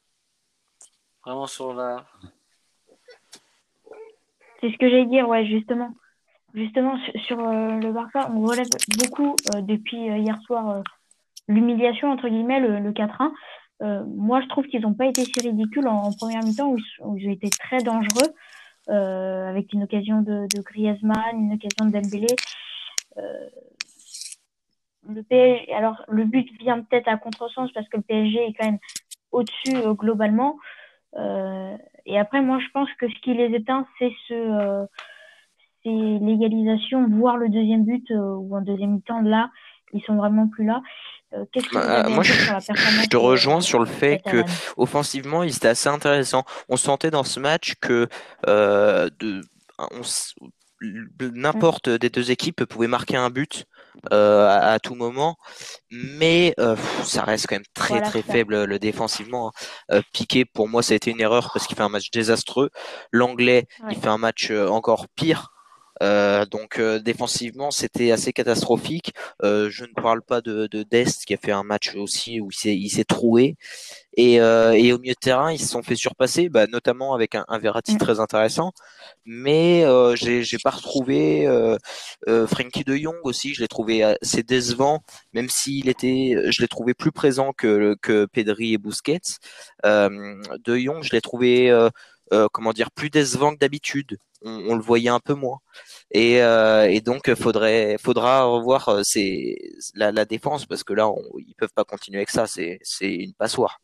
[1.26, 2.06] Vraiment sur la.
[4.62, 5.90] C'est ce que j'allais dire, ouais, justement.
[6.54, 10.82] Justement, sur, sur, euh, le Barça, on relève beaucoup euh, depuis euh, hier soir euh,
[11.48, 13.32] l'humiliation, entre guillemets, le, le 4-1.
[13.82, 16.78] Euh, moi, je trouve qu'ils n'ont pas été si ridicules en, en première mi-temps où,
[16.78, 18.34] ils- où ils ont été très dangereux,
[18.90, 22.28] euh, avec une occasion de, de Griezmann, une occasion de Dembélé.
[25.08, 28.66] Le PSG, alors le but vient peut-être à contresens parce que le PSG est quand
[28.66, 28.80] même
[29.32, 30.58] au-dessus euh, globalement.
[31.18, 34.86] Euh, et après, moi, je pense que ce qui les éteint, c'est ce, euh,
[35.86, 39.22] l'égalisation, voire le deuxième but euh, ou en deuxième mi-temps.
[39.22, 39.50] Là,
[39.94, 40.82] ils sont vraiment plus là.
[41.52, 44.44] Qu'est-ce que Bah, à moi, je, je te rejoins sur le fait que
[44.78, 46.46] offensivement, il était assez intéressant.
[46.70, 48.08] On sentait dans ce match que
[48.46, 49.42] de,
[51.34, 53.66] n'importe des deux équipes pouvait marquer un but
[54.14, 55.38] euh, à, à tout moment,
[55.92, 59.50] mais euh, ça reste quand même très Voilà, très faible le défensivement.
[59.50, 59.52] hein.
[59.98, 62.70] Euh, Piqué, pour moi, ça a été une erreur parce qu'il fait un match désastreux.
[63.12, 63.94] L'anglais, Ouais.
[63.94, 65.52] il fait un match euh, encore pire.
[66.04, 69.14] Euh, donc euh, défensivement, c'était assez catastrophique.
[69.44, 72.50] Euh, je ne parle pas de, de Dest qui a fait un match aussi où
[72.66, 73.56] il s'est troué.
[74.18, 77.36] Et, euh, et au milieu de terrain, ils se sont fait surpasser, bah, notamment avec
[77.36, 77.98] un, un Verratti Mm.
[77.98, 78.72] très intéressant.
[79.26, 81.78] Mais euh, j'ai pas retrouvé euh,
[82.48, 83.54] Frankie De Jong aussi.
[83.54, 85.02] Je l'ai trouvé assez décevant,
[85.34, 89.20] même s'il était, je l'ai trouvé plus présent que que Pedri et Busquets.
[89.86, 91.72] Euh, de Jong, je l'ai trouvé
[92.32, 94.18] euh, euh, comment dire plus décevant que d'habitude.
[94.42, 95.60] On, le voyait un peu moins.
[96.12, 99.02] Et, euh, donc faudrait faudra revoir euh,
[99.96, 102.46] la, défense parce que là on, ils peuvent pas continuer avec ça.
[102.48, 103.80] C'est une passoire.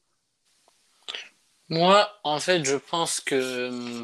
[1.71, 4.03] Moi, en fait, je pense que.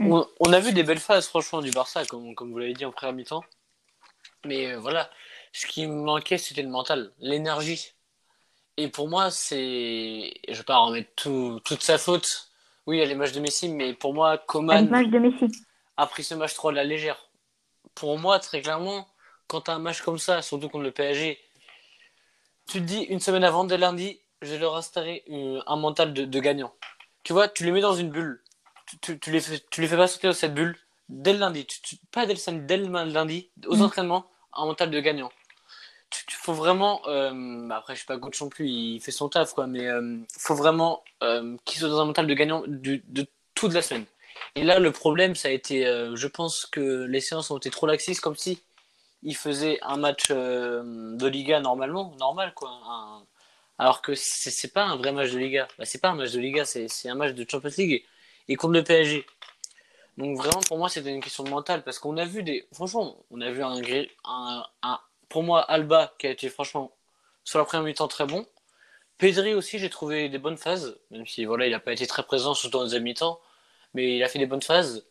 [0.00, 3.14] On, a vu des belles phases, franchement, du Barça, comme, vous l'avez dit en première
[3.14, 3.44] mi-temps.
[4.44, 5.10] Mais euh, voilà,
[5.52, 7.94] ce qui me manquait, c'était le mental, l'énergie.
[8.76, 10.32] Et pour moi, c'est.
[10.48, 12.47] Je vais pas remettre tout, toute sa faute.
[12.88, 15.44] Oui, il y a les matchs de Messi, mais pour moi, Coman l'image de Messi.
[15.98, 17.28] a pris ce match trop à la légère.
[17.94, 19.06] Pour moi, très clairement,
[19.46, 21.38] quand tu as un match comme ça, surtout contre le PSG,
[22.66, 26.14] tu te dis une semaine avant, dès lundi, je vais leur installer une- un mental
[26.14, 26.72] de, de gagnant.
[27.24, 28.42] Tu vois, tu les mets dans une bulle.
[28.86, 30.74] Tu, tu, tu les, fais, tu les fais pas sauter dans cette bulle
[31.10, 31.66] dès le lundi.
[31.66, 33.82] Tu- pas dès le samedi, dès le lundi, aux Mm.
[33.82, 34.24] entraînements,
[34.54, 35.30] un mental de gagnant.
[36.10, 37.02] Tu- faut vraiment.
[37.06, 39.86] euh, bah après, je suis pas coach non plus, il fait son taf, quoi, mais
[39.86, 43.02] euh, faut vraiment euh, qu'il soit dans un mental de gagnant de
[43.54, 44.06] toute la semaine.
[44.54, 47.86] Et là, le problème, ça a été, je pense que les séances ont été trop
[47.86, 48.62] laxistes, comme si
[49.22, 52.70] ils faisaient un match de Liga normalement, normal quoi.
[53.78, 55.68] Alors que c'est pas un vrai match de Liga.
[55.78, 57.92] Bah, c'est pas un match de Liga, c'est un match de Champions League
[58.48, 59.26] et, et contre le PSG.
[60.18, 63.16] Donc vraiment, pour moi, c'était une question de mental parce qu'on a vu des, franchement,
[63.30, 63.80] on a vu un,
[64.24, 66.92] un, un- pour moi, Alba qui a été franchement
[67.44, 68.46] sur la première mi-temps très bon.
[69.18, 72.22] Pedri aussi, j'ai trouvé des bonnes phases, même si voilà, il a pas été très
[72.22, 73.40] présent surtout en deuxième mi-temps,
[73.94, 75.06] mais il a fait des bonnes phases.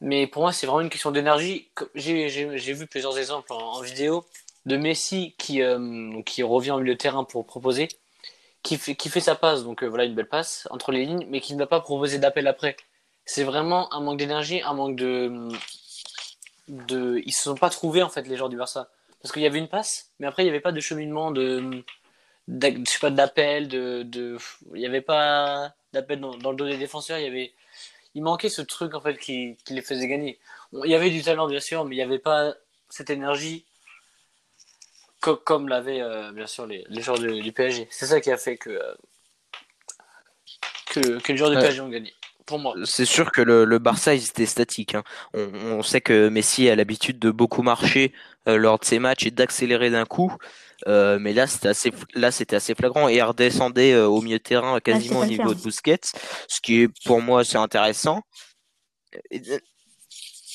[0.00, 1.70] Mais pour moi, c'est vraiment une question d'énergie.
[1.94, 4.24] J'ai vu plusieurs exemples en, vidéo
[4.66, 7.88] de Messi qui, euh, qui revient au milieu de terrain pour proposer.
[8.62, 11.58] qui fait, sa passe, donc voilà une belle passe entre les lignes, mais qui ne
[11.58, 12.76] va pas proposer d'appel après.
[13.24, 15.48] C'est vraiment un manque d'énergie, un manque de,
[16.68, 17.20] de.
[17.24, 19.58] Ils se sont pas trouvés en fait les joueurs du Barça, parce qu'il y avait
[19.58, 21.84] une passe, mais après il n'y avait pas de cheminement de,
[22.48, 24.38] je sais pas d'appel, de, de,
[24.74, 27.52] il n'y avait pas d'appel dans, dans, le dos des défenseurs, il y avait,
[28.14, 30.38] il manquait ce truc en fait qui, qui les faisait gagner.
[30.84, 32.54] il y avait du talent bien sûr, mais il n'y avait pas
[32.90, 33.66] cette énergie
[35.20, 37.88] comme l'avaient euh, bien sûr les, les joueurs du PSG.
[37.90, 38.94] C'est ça qui a fait que, euh,
[40.86, 42.14] que, que les joueurs du PSG ont gagné.
[42.48, 42.74] Pour moi.
[42.84, 44.94] C'est sûr que le, le Barça, ils étaient statiques.
[44.94, 45.04] Hein.
[45.34, 48.12] On, on, sait que Messi a l'habitude de beaucoup marcher
[48.48, 50.32] euh, lors de ses matchs et d'accélérer d'un coup.
[50.86, 54.38] Euh, mais là, c'était assez, là, c'était assez flagrant et il redescendait euh, au milieu
[54.38, 55.98] de terrain quasiment au niveau de Busquets,
[56.48, 58.22] ce qui est pour moi c'est intéressant.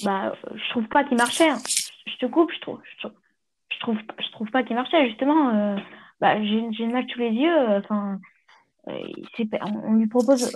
[0.03, 1.49] Bah, je trouve pas qu'il marchait.
[1.49, 1.61] Hein.
[2.07, 3.17] Je te coupe, je trouve, je trouve,
[3.69, 5.49] je trouve, je trouve pas qu'il marchait justement.
[5.49, 5.75] Euh,
[6.21, 7.67] bah, j'ai, j'ai le match sous les yeux.
[7.77, 8.17] Enfin,
[8.87, 10.55] on, lui propose.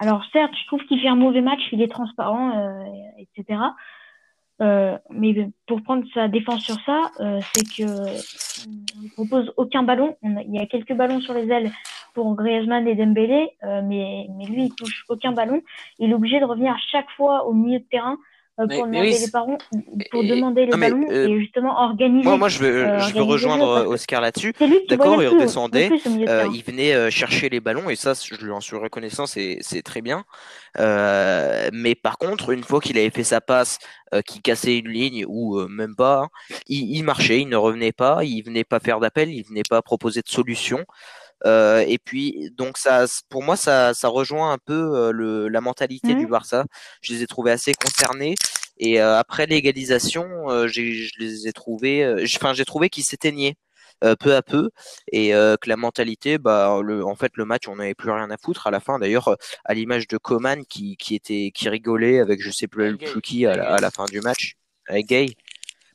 [0.00, 2.52] Alors certes, je trouve qu'il fait un mauvais match, il est transparent,
[3.18, 3.58] etc.
[4.60, 7.90] Euh, mais pour prendre sa défense sur ça, euh, c'est que
[8.68, 10.16] on ne propose aucun ballon.
[10.22, 11.70] il y a quelques ballons sur les ailes
[12.12, 15.62] pour Griezmann et Dembélé, euh, mais, mais lui, il touche aucun ballon.
[15.98, 18.18] Il est obligé de revenir chaque fois au milieu de terrain
[18.60, 19.58] euh, pour demander les ballons,
[20.10, 22.24] pour demander les ballons euh, et justement organiser.
[22.24, 24.52] Moi, moi je veux, euh, je veux rejoindre Oscar là-dessus.
[24.88, 29.26] D'accord, il redescendait, il venait chercher les ballons et ça, je lui en suis reconnaissant,
[29.26, 30.24] c'est très bien.
[30.76, 33.78] mais par contre, une fois qu'il avait fait sa passe,
[34.26, 36.28] qui cassait une ligne ou même pas, hein,
[36.66, 39.82] il, il, marchait, il ne revenait pas, il venait pas faire d'appel, il venait pas
[39.82, 40.84] proposer de solution.
[41.46, 45.60] Euh, et puis, donc ça, pour moi, ça, ça rejoint un peu euh, le, la
[45.60, 46.30] mentalité du mmh.
[46.30, 46.64] Barça.
[47.02, 48.34] Je les ai trouvés assez concernés.
[48.78, 50.26] Et euh, après l'égalisation,
[50.66, 53.56] je les ai trouvés, enfin, j'ai trouvé qu'ils s'éteignaient.
[54.20, 54.70] peu à peu
[55.12, 58.38] et que la mentalité bah le, en fait le match on n'avait plus rien à
[58.38, 62.40] foutre à la fin d'ailleurs à l'image de Coman qui, qui était qui rigolait avec
[62.40, 64.54] je sais plus, plus qui à la, à la fin du match
[64.88, 65.34] avec Gay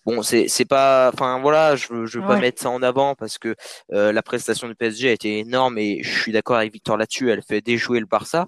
[0.05, 3.15] Bon, c'est c'est pas, enfin voilà, je veux je veux pas mettre ça en avant
[3.15, 3.55] parce que
[3.91, 7.31] euh, la prestation du PSG a été énorme et je suis d'accord avec Victor là-dessus,
[7.31, 8.45] elle fait déjouer le Barça,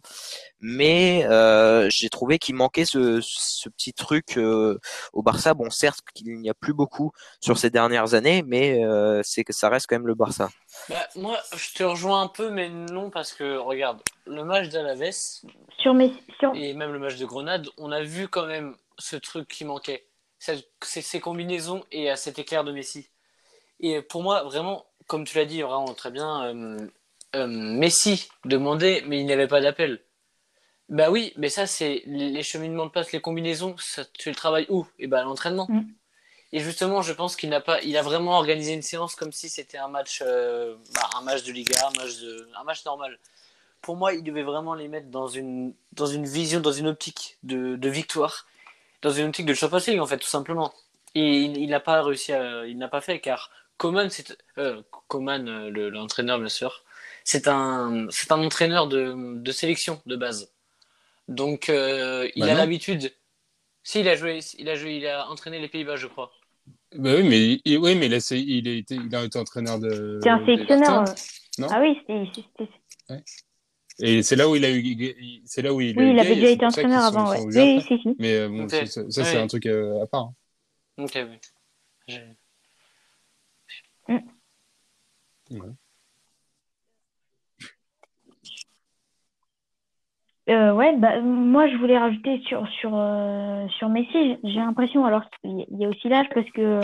[0.60, 4.80] mais euh, j'ai trouvé qu'il manquait ce ce petit truc euh,
[5.14, 5.56] au Barça.
[5.56, 9.54] Bon, certes qu'il n'y a plus beaucoup sur ces dernières années, mais euh, c'est que
[9.54, 10.50] ça reste quand même le Barça.
[10.90, 15.42] Bah, moi, je te rejoins un peu, mais non parce que regarde le match d'Alaves
[15.80, 16.54] sur mes sur...
[16.56, 20.06] et même le match de Grenade, on a vu quand même ce truc qui manquait
[20.40, 23.10] ces combinaisons et à cet éclair de Messi.
[23.80, 26.88] Et pour moi, vraiment, comme tu l'as dit vraiment très bien, euh,
[27.36, 30.02] euh, Messi demandait, mais il n'y avait pas d'appel.
[30.90, 34.68] Bah oui, mais ça, c'est les cheminements de passe, les combinaisons, ça, tu le travailles
[34.70, 34.88] où?
[35.00, 35.68] Et bah à l'entraînement.
[35.70, 35.84] Mm.
[36.54, 39.50] Et justement, je pense qu'il n'a pas, il a vraiment organisé une séance comme si
[39.50, 43.20] c'était un match, euh, bah, un match de Liga, un match de, un match normal.
[43.82, 47.38] Pour moi, il devait vraiment les mettre dans une, dans une vision, dans une optique
[47.44, 48.48] de, de victoire
[49.02, 50.74] dans une optique de Champions League, en fait, tout simplement.
[51.16, 55.48] Et il n'a pas réussi à, il n'a pas fait, car Coman, c'est, euh, Coman,
[55.48, 56.84] euh, l'entraîneur, bien sûr,
[57.24, 60.52] c'est un, c'est un entraîneur de, de sélection de base.
[61.28, 63.14] Donc, euh, il bah a l'habitude.
[63.84, 66.32] Si, il a joué, il a joué, il a entraîné les Pays-Bas, je crois.
[66.96, 70.20] Bah oui, mais, il, oui, mais là, il, a été, il a été entraîneur de.
[70.24, 71.04] C'est un sélectionneur.
[71.58, 71.68] Non?
[71.70, 72.70] Ah oui, c'était.
[73.10, 73.24] Ouais.
[74.00, 75.98] Et c'est là où il a eu, c'est là où il.
[75.98, 77.46] Oui, il avait déjà été entraîneur avant, ouais.
[77.46, 78.16] Oui, si, si.
[78.20, 80.32] Mais euh, bon, ça, c'est un truc euh, à part.
[80.98, 81.04] Hein.
[81.04, 81.18] Ok,
[82.08, 82.16] oui.
[84.08, 84.20] Mm.
[85.50, 85.70] Ouais.
[90.50, 94.38] Euh, ouais, bah, moi je voulais rajouter sur sur euh, sur Messi.
[94.44, 96.80] J'ai l'impression, alors il y a aussi l'âge parce que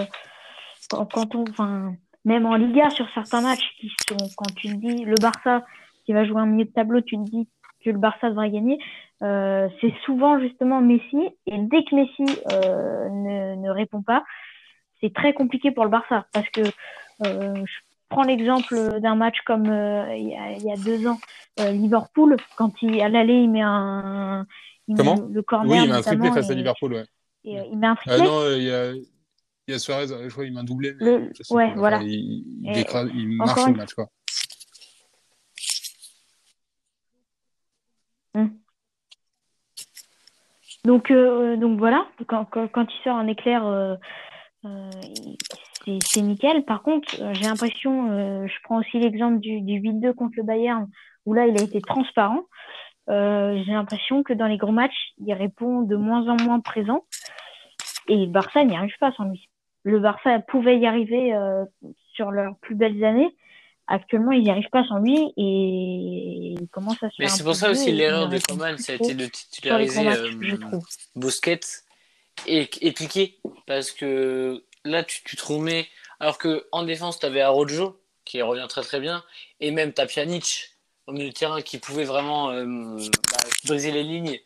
[0.89, 1.95] quand, quand on, enfin,
[2.26, 5.63] même en Liga sur certains matchs qui sont, quand tu dis le Barça
[6.06, 7.48] qui va jouer un milieu de tableau, tu te dis
[7.84, 8.78] que le Barça devrait gagner.
[9.22, 11.30] Euh, c'est souvent justement Messi.
[11.46, 14.24] Et dès que Messi euh, ne, ne, répond pas,
[15.02, 16.26] c'est très compliqué pour le Barça.
[16.34, 17.74] Parce que euh, je
[18.10, 21.20] prends l'exemple d'un match comme il y, a, il, y a, deux ans,
[21.58, 24.46] Liverpool, quand il, à l'aller, il met un.
[24.88, 25.16] Il Comment?
[25.16, 27.06] met le corner, Oui, il met un triplé face à Liverpool, ouais.
[27.46, 28.18] Et, il met un triplé.
[28.20, 28.92] Ah non, il y a.
[29.66, 30.92] Il y a Suarez, je crois, il un doublé.
[30.98, 31.32] Le...
[31.50, 32.02] Ouais, voilà.
[32.04, 34.10] il, il marche le match, quoi.
[38.36, 38.48] Mmh.
[40.86, 43.96] Donc, euh, donc voilà, quand, quand, quand, il sort un éclair, euh,
[44.65, 44.89] euh,
[46.02, 46.65] c'est nickel.
[46.65, 50.89] Par contre, j'ai l'impression, je prends aussi l'exemple du, du 8-2 contre le Bayern,
[51.26, 52.43] où là, il a été transparent.
[53.08, 57.06] j'ai l'impression que dans les gros matchs, il répond de moins en moins présent.
[58.10, 59.50] Et le Barça n'y arrive pas sans lui.
[59.84, 61.34] Le Barça pouvait y arriver
[62.13, 63.36] sur leurs plus belles années,
[63.88, 67.56] actuellement, ils n'y arrivent pas sans lui et il commence à se Mais c'est pour
[67.56, 70.32] ça aussi l'erreur il de Coman, ça a été de titulariser euh.
[71.15, 71.60] Busquets
[72.48, 73.39] et, et Piqué.
[73.65, 75.88] Parce que là, tu, tu te remets.
[76.19, 79.24] Alors que en défense, tu avais Arojo qui revient très très bien.
[79.60, 80.72] Et même Pjanic
[81.08, 82.98] au milieu de terrain qui pouvait vraiment euh,
[83.32, 84.39] bah, briser les lignes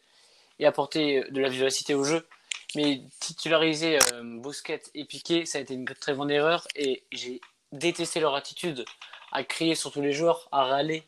[0.59, 2.27] et apporter de la vivacité au jeu.
[2.75, 6.67] Mais titulariser euh, Busquets et Piqué, ça a été une très grande erreur.
[6.75, 7.39] Et j'ai
[7.71, 8.85] détesté leur attitude
[9.31, 11.03] à crier sur tous les joueurs, à râler,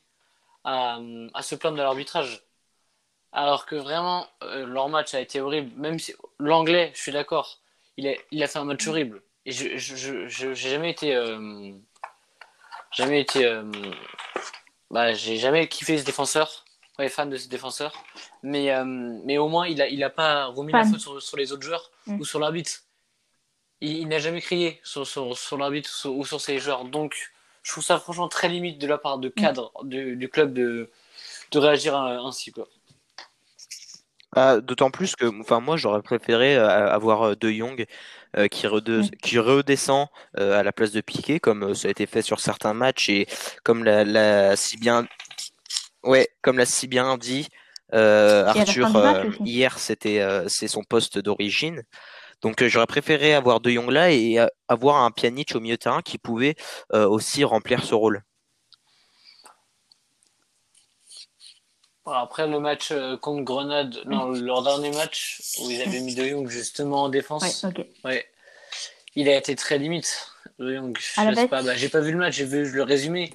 [0.63, 0.99] à,
[1.33, 2.43] à se plaindre de l'arbitrage.
[3.31, 5.71] Alors que vraiment, euh, leur match a été horrible.
[5.79, 7.59] Même si l'anglais, je suis d'accord,
[7.97, 9.21] il a, il a fait un match horrible.
[9.45, 9.77] Et je
[10.27, 11.71] j'ai jamais été, euh,
[12.91, 13.63] jamais été, euh,
[14.91, 16.65] bah, j'ai jamais kiffé ce défenseur,
[16.97, 17.93] ouais, fan de ce défenseur.
[18.43, 21.37] Mais, euh, mais au moins, il a, il a pas remis la faute sur, sur
[21.37, 22.19] les autres joueurs Mm.
[22.21, 22.71] ou sur l'arbitre.
[23.81, 26.85] Il, il n'a jamais crié sur, sur, sur l'arbitre ou sur ses joueurs.
[26.85, 27.31] Donc,
[27.63, 30.89] je trouve ça franchement très limite de la part de cadre du, du club de,
[31.51, 32.67] de réagir euh, ainsi, quoi.
[34.35, 37.85] Ah, d'autant plus que, enfin, moi, j'aurais préféré euh, avoir euh, De Jong
[38.37, 39.09] euh, qui, rede- Mm.
[39.23, 42.39] qui redescend euh, à la place de Piqué, comme euh, ça a été fait sur
[42.39, 43.27] certains matchs et
[43.63, 45.07] comme l'a, l'a si bien,
[46.03, 47.47] ouais, comme l'a si bien dit
[47.93, 51.83] euh, Arthur match euh, hier, c'était, euh, c'est son poste d'origine.
[52.41, 55.75] Donc, euh, j'aurais préféré avoir De Jong là et euh, avoir un Pjanic au milieu
[55.75, 56.55] de terrain qui pouvait
[56.93, 58.23] euh, aussi remplir ce rôle.
[62.11, 66.27] Après le match euh, contre Grenade, non, leur dernier match où ils avaient mis De
[66.27, 67.65] Jong justement en défense,
[68.03, 68.25] Ouais,
[69.15, 70.31] il a été très limite.
[70.57, 73.31] De Jong, je sais pas, bah, j'ai pas vu le match, j'ai vu le résumé,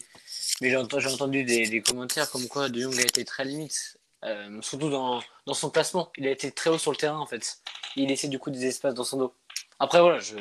[0.61, 4.63] mais j'ai entendu des, des commentaires comme quoi De Jong a été très limite, Euh,
[4.63, 6.11] surtout dans, dans son placement.
[6.17, 7.59] Il a été très haut sur le terrain en fait.
[7.97, 9.35] Il laissait du coup des espaces dans son dos.
[9.79, 10.37] Après voilà, je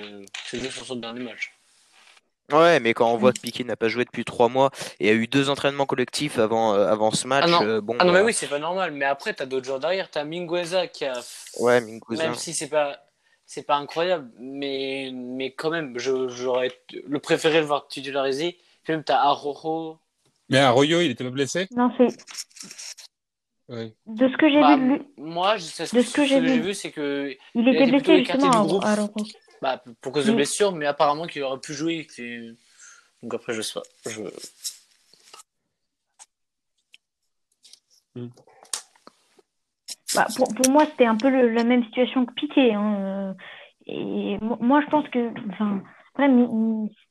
[0.46, 1.52] c'est juste sur son dernier match.
[2.52, 4.70] Ouais, mais quand on voit que Piqué n'a pas joué depuis trois mois
[5.00, 7.64] et a eu deux entraînements collectifs avant, euh, avant ce match, Ah non.
[7.64, 8.92] euh, bon, Ah non mais bah, oui, c'est pas normal.
[8.92, 10.10] Mais après t'as d'autres joueurs derrière.
[10.10, 11.20] T'as Mingueza qui a
[11.60, 12.24] ouais, Mingueza.
[12.24, 13.00] Même si c'est pas
[13.46, 16.72] c'est pas incroyable, mais mais quand même, je j'aurais
[17.06, 18.58] le préféré le voir titularisé.
[18.84, 20.00] Puis même t'as Arojo.
[20.50, 21.68] Mais Arroyo, il était pas blessé?
[21.72, 22.08] Non, c'est
[23.70, 26.74] De ce que j'ai Bah, vu moi, je De ce que j'ai vu.
[26.74, 29.24] c'est que Il a était blessé justement à Araujo.
[29.62, 30.36] bah, pour cause de Oui.
[30.38, 32.06] blessure, mais apparemment qu'il aurait pu jouer.
[33.22, 34.10] Donc après, je sais pas.
[34.10, 34.22] Je...
[40.16, 42.74] Bah, pour, pour moi, c'était un peu le- la même situation que Piqué.
[42.74, 43.34] hein, euh,
[43.86, 45.82] Et mo- moi, je pense que, enfin,
[46.14, 46.30] après,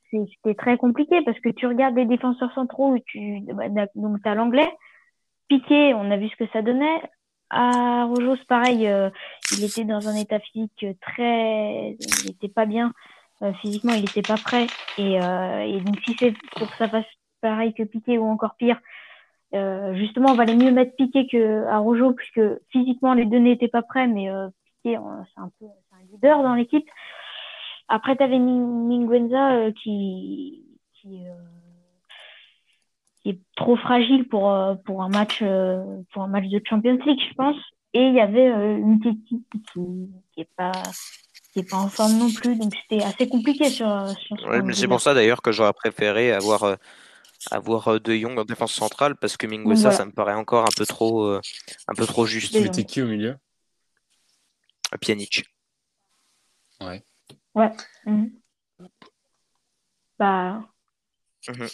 [0.09, 4.33] c'était très compliqué parce que tu regardes les défenseurs centraux, tu, bah, donc tu as
[4.35, 4.71] l'anglais.
[5.47, 7.01] Piqué, on a vu ce que ça donnait.
[7.49, 9.09] À Rojos, pareil, euh,
[9.51, 12.93] il était dans un état physique très, il était pas bien
[13.43, 14.67] euh, physiquement, il était pas prêt.
[14.97, 17.05] Et, euh, et donc, si c'est pour que ça fasse
[17.41, 18.79] pareil que Piqué ou encore pire,
[19.93, 24.07] justement, on valait mieux mettre Piqué que Araujo puisque physiquement les deux n'étaient pas prêts,
[24.07, 24.29] mais
[24.65, 24.97] Piqué,
[25.35, 26.89] c'est un peu un leader dans l'équipe.
[27.87, 31.25] Après, tu avais Minguenza euh, qui, qui,
[33.23, 35.81] qui est trop fragile pour, euh, pour, un match, euh,
[36.11, 37.55] pour un match de Champions League, je pense.
[37.93, 39.43] Et il y avait euh, une qui
[39.73, 40.71] qui est pas
[41.53, 43.87] qui est pas en forme non plus, donc c'était assez compliqué sur,
[44.17, 46.77] sur ce Ouais, mais c'est pour ça d'ailleurs que j'aurais préféré avoir,
[47.51, 49.97] avoir De Jong en défense centrale parce que Mingueza, voilà.
[49.97, 52.57] ça me paraît encore un peu trop, un peu trop juste.
[52.87, 53.37] Qui au milieu?
[54.99, 55.43] Pjanic.
[57.55, 57.71] Ouais.
[58.05, 58.31] Mhm.
[60.17, 60.61] Bah.
[61.47, 61.67] Mhm.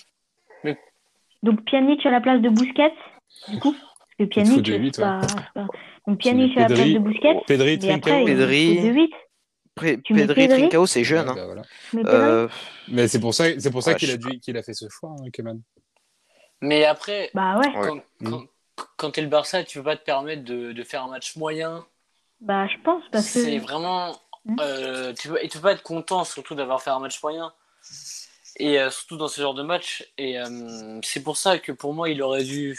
[1.43, 2.93] Donc Pjanic à la place de Busquets,
[3.47, 3.73] du coup.
[3.73, 5.21] Parce que Pjanic, c'est pas,
[5.53, 5.67] pas-
[6.07, 7.41] Donc Pjanic à la place Pedri- de Busquets.
[7.47, 8.25] Pedri, Trincao.
[8.25, 8.77] Pedri.
[8.77, 9.13] faut de 8.
[9.75, 11.29] Pré- Tu mets Pedri Trincao, c'est jeune.
[11.29, 11.35] Hein.
[11.35, 11.61] bah, voilà.
[11.93, 12.47] Mais Euh,
[12.89, 14.89] Mais c'est pour ça, c'est pour ça Ouais, qu'il a dû, qu'il a fait ce
[14.89, 15.61] choix, hein, Keman.
[16.61, 17.67] Mais après, bah ouais.
[17.77, 17.87] Ouais.
[17.87, 18.43] quand, quand,
[18.97, 21.85] quand t'es le Barça, tu peux pas te permettre de, de faire un match moyen.
[22.41, 23.39] Bah je pense parce que.
[23.39, 24.13] C'est vraiment.
[24.45, 24.55] Hmm.
[24.59, 27.51] euh, tu, peux, et tu peux pas être content surtout d'avoir fait un match moyen.
[28.57, 30.05] Et euh, surtout dans ce genre de match.
[30.17, 32.77] Et euh, c'est pour ça que pour moi, il aurait dû.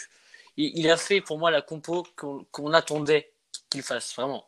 [0.56, 3.32] Il, il a fait pour moi la compo qu'on attendait
[3.70, 4.44] qu'il fasse, vraiment.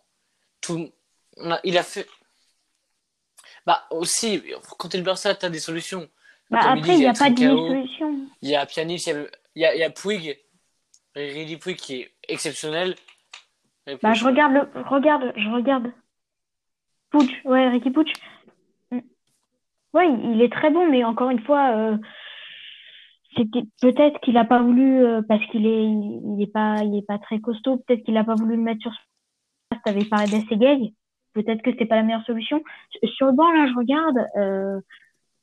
[0.60, 0.90] Tout,
[1.38, 2.06] a- il a fait.
[3.66, 4.42] Bah aussi,
[4.78, 6.08] quand t'es le Barça, t'as des solutions.
[6.50, 8.26] Bah Comme après, il n'y a y pas de solution.
[8.42, 10.38] Il y a Pjanic, il y a, il y a, Puig,
[11.14, 12.96] Puig qui est exceptionnel.
[14.02, 14.82] Bah je regarde le.
[14.82, 15.92] Regarde, je regarde.
[17.10, 18.12] Puig, ouais, Ricky Puig.
[19.94, 21.96] Ouais, il est très bon, mais encore une fois, euh,
[23.36, 27.06] c'était peut-être qu'il a pas voulu euh, parce qu'il est, il est pas, il est
[27.06, 27.78] pas très costaud.
[27.78, 28.92] Peut-être qu'il a pas voulu le mettre sur.
[29.84, 30.92] T'avais Paredes et Gay.
[31.32, 32.62] Peut-être que c'est pas la meilleure solution.
[33.04, 34.18] Sur- le banc là, je regarde.
[34.36, 34.80] Euh,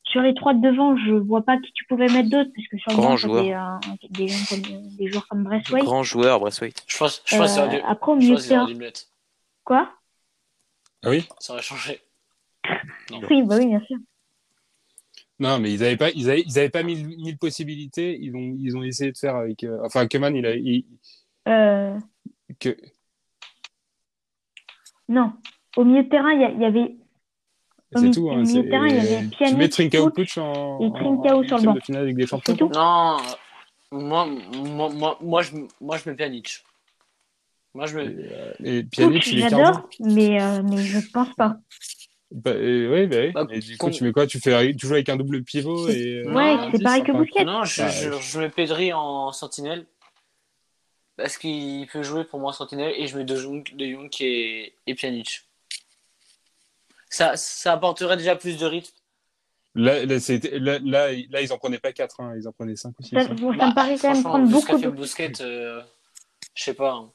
[0.03, 2.77] sur les trois de devant, je vois pas qui tu pouvais mettre d'autres, parce que
[2.77, 5.83] sur le banc, euh, des, gens comme- des joueurs comme Braithwaite.
[5.83, 6.83] Grand joueur, Braithwaite.
[6.87, 8.75] Je pense, je pense que après, au milieu de
[9.63, 9.91] quoi?
[11.03, 11.27] Ah oui?
[11.39, 12.01] Ça aurait changé.
[13.11, 13.21] Non.
[13.29, 13.97] Oui, bah oui, bien sûr.
[15.39, 18.17] Non, mais ils avaient pas, ils avaient, ils avaient pas mille, mille possibilités.
[18.19, 19.63] Ils ont, ils ont essayé de faire avec.
[19.63, 20.85] euh, enfin, Keman, il a, il-
[21.47, 21.97] Euh,
[22.59, 22.75] que,
[25.07, 25.33] non.
[25.77, 26.95] Au milieu de terrain, il y, avait
[27.95, 28.27] Au c'est tout.
[28.27, 30.79] au Hein, milieu de terrain, il y avait tu Pjanic, mets Trincao Fuchs Puch en,
[30.81, 31.73] et en sur le banc.
[31.73, 32.53] de finale avec des champions.
[32.53, 32.69] C'est tout.
[32.69, 33.17] Non,
[33.91, 36.63] moi, moi, moi, moi, je, moi, je mets Pjanic.
[37.73, 38.15] Moi, je Et, mets.
[38.31, 41.57] euh, et Pjanic, Fuchs, il est j'adore, mais, euh, mais je pense pas.
[42.31, 43.31] Bah, euh, oui, bah, oui.
[43.31, 44.27] Bah, Et du coup, tu mets quoi?
[44.27, 46.23] Tu fais, tu joues avec un double pivot et.
[46.25, 47.43] euh, Ouais, c'est pareil que Busquets.
[47.43, 48.21] Non, je, je, ouais.
[48.21, 49.85] je mets Pedri en sentinelle.
[51.17, 52.93] Parce qu'il peut jouer pour moi en sentinelle.
[52.97, 55.41] Et je mets De Jong, de Jong et, et Pjanic.
[57.09, 58.93] Ça, ça apporterait déjà plus de rythme.
[59.75, 60.15] Là, là,
[60.53, 63.15] là, là, là, ils en prenaient pas 4, hein, ils en prenaient 5 ou 6.
[63.15, 64.89] Ça, ça me paraît quand même Franchement, prendre beaucoup de...
[64.89, 65.81] Busquets, euh,
[66.53, 66.91] je sais pas.
[66.93, 67.11] hein.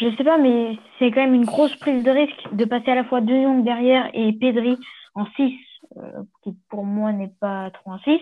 [0.00, 2.94] Je sais pas, mais c'est quand même une grosse prise de risque de passer à
[2.94, 4.76] la fois De Jong derrière et Pedri
[5.14, 5.52] en 6,
[6.44, 8.20] qui pour moi n'est pas trop un 6,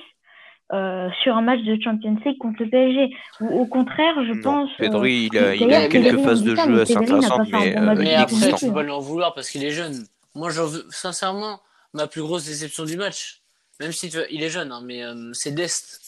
[0.72, 3.14] euh, sur un match de Champions League contre le PSG.
[3.40, 4.70] Ou au contraire, je Non, pense...
[4.80, 7.94] euh, Pedri, il a, il a quelques phases de jeu assez intéressantes, mais, bon euh,
[7.96, 10.06] Mais après, tu peux lui en vouloir parce qu'il est jeune.
[10.34, 11.60] Moi, j'en veux, sincèrement,
[11.92, 13.42] ma plus grosse déception du match,
[13.80, 16.00] même si tu vois, il est jeune, hein, mais euh, c'est Dest.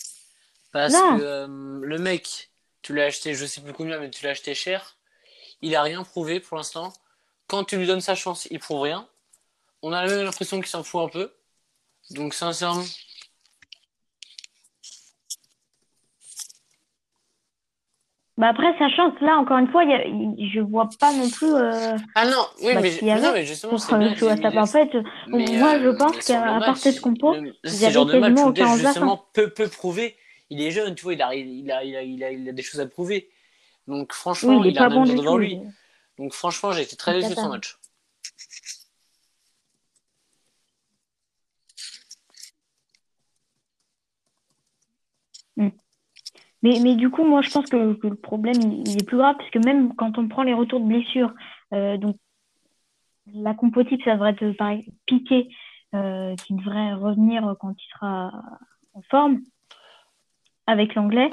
[0.72, 1.18] Parce Non.
[1.18, 1.46] que euh,
[1.82, 2.50] le mec,
[2.82, 4.96] tu l'as acheté, je sais plus combien, mais tu l'as acheté cher.
[5.62, 6.92] Il a rien prouvé pour l'instant.
[7.46, 9.08] Quand tu lui donnes sa chance, il prouve rien.
[9.82, 11.32] On a même l'impression qu'il s'en fout un peu.
[12.10, 12.84] Donc, sincèrement,
[18.38, 21.52] Bah après, sa chance, là, encore une fois, y a- je vois pas non plus...
[21.52, 24.62] euh, Ah non, oui, Bah, mais, y avait non, mais justement, c'est bien.
[24.62, 24.96] En fait,
[25.26, 28.76] Mais, moi, je euh, pense mais sur qu'à part cette compo, avaient genre de match
[28.78, 30.16] justement, peut, peut prouver.
[30.50, 32.52] Il est jeune, tu vois, il a, il a, il a, il a, il a
[32.52, 33.28] des choses à prouver.
[33.88, 35.38] Donc, Oui, franchement, il a pas bon du devant tout.
[35.38, 35.58] lui.
[36.18, 37.78] Donc, franchement, j'ai été très déçu de son match.
[46.62, 49.16] Mais, mais du coup, moi, je pense que, que le problème, il, il est plus
[49.16, 51.32] grave, parce que même quand on prend les retours de blessures,
[51.72, 52.16] euh, donc
[53.32, 55.48] la compo type, ça devrait être pareil, Piqué,
[55.94, 58.32] euh, qui devrait revenir quand il sera
[58.92, 59.40] en forme
[60.66, 61.30] avec l'anglais.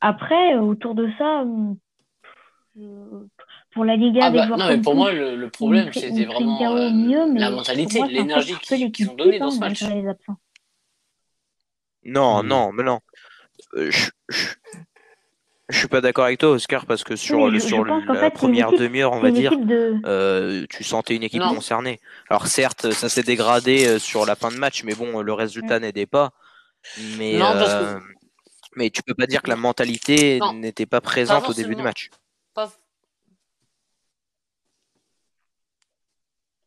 [0.00, 1.44] Après, euh, autour de ça,
[2.76, 3.26] je-
[3.72, 6.24] pour la Liga, Ah avec bah, joueurs non, mais pour moi, le, le problème, c'était
[6.24, 9.82] vraiment euh, mieux, la mentalité, l'énergie qu'ils qu'ils ont donnée dans ce match.
[9.82, 10.36] malgré les absents.
[12.04, 12.46] Non, Mm.
[12.46, 13.00] non, mais non.
[13.74, 14.46] Euh, je, je,
[15.70, 18.00] je suis pas d'accord avec toi, Oscar, parce que sur, Oui, le, je- sur la
[18.14, 19.96] fait, première demi-heure, on va dire, de...
[20.06, 21.54] euh, tu sentais une équipe Non.
[21.54, 21.98] concernée.
[22.30, 25.80] Alors certes, ça s'est dégradé euh, sur la fin de match, mais bon, le résultat
[25.80, 26.30] n'aidait pas.
[27.18, 27.98] Mais, Non, parce que- euh,
[28.76, 32.10] mais tu peux pas dire que la mentalité n'était pas présente au début du match.
[32.54, 32.68] Pas-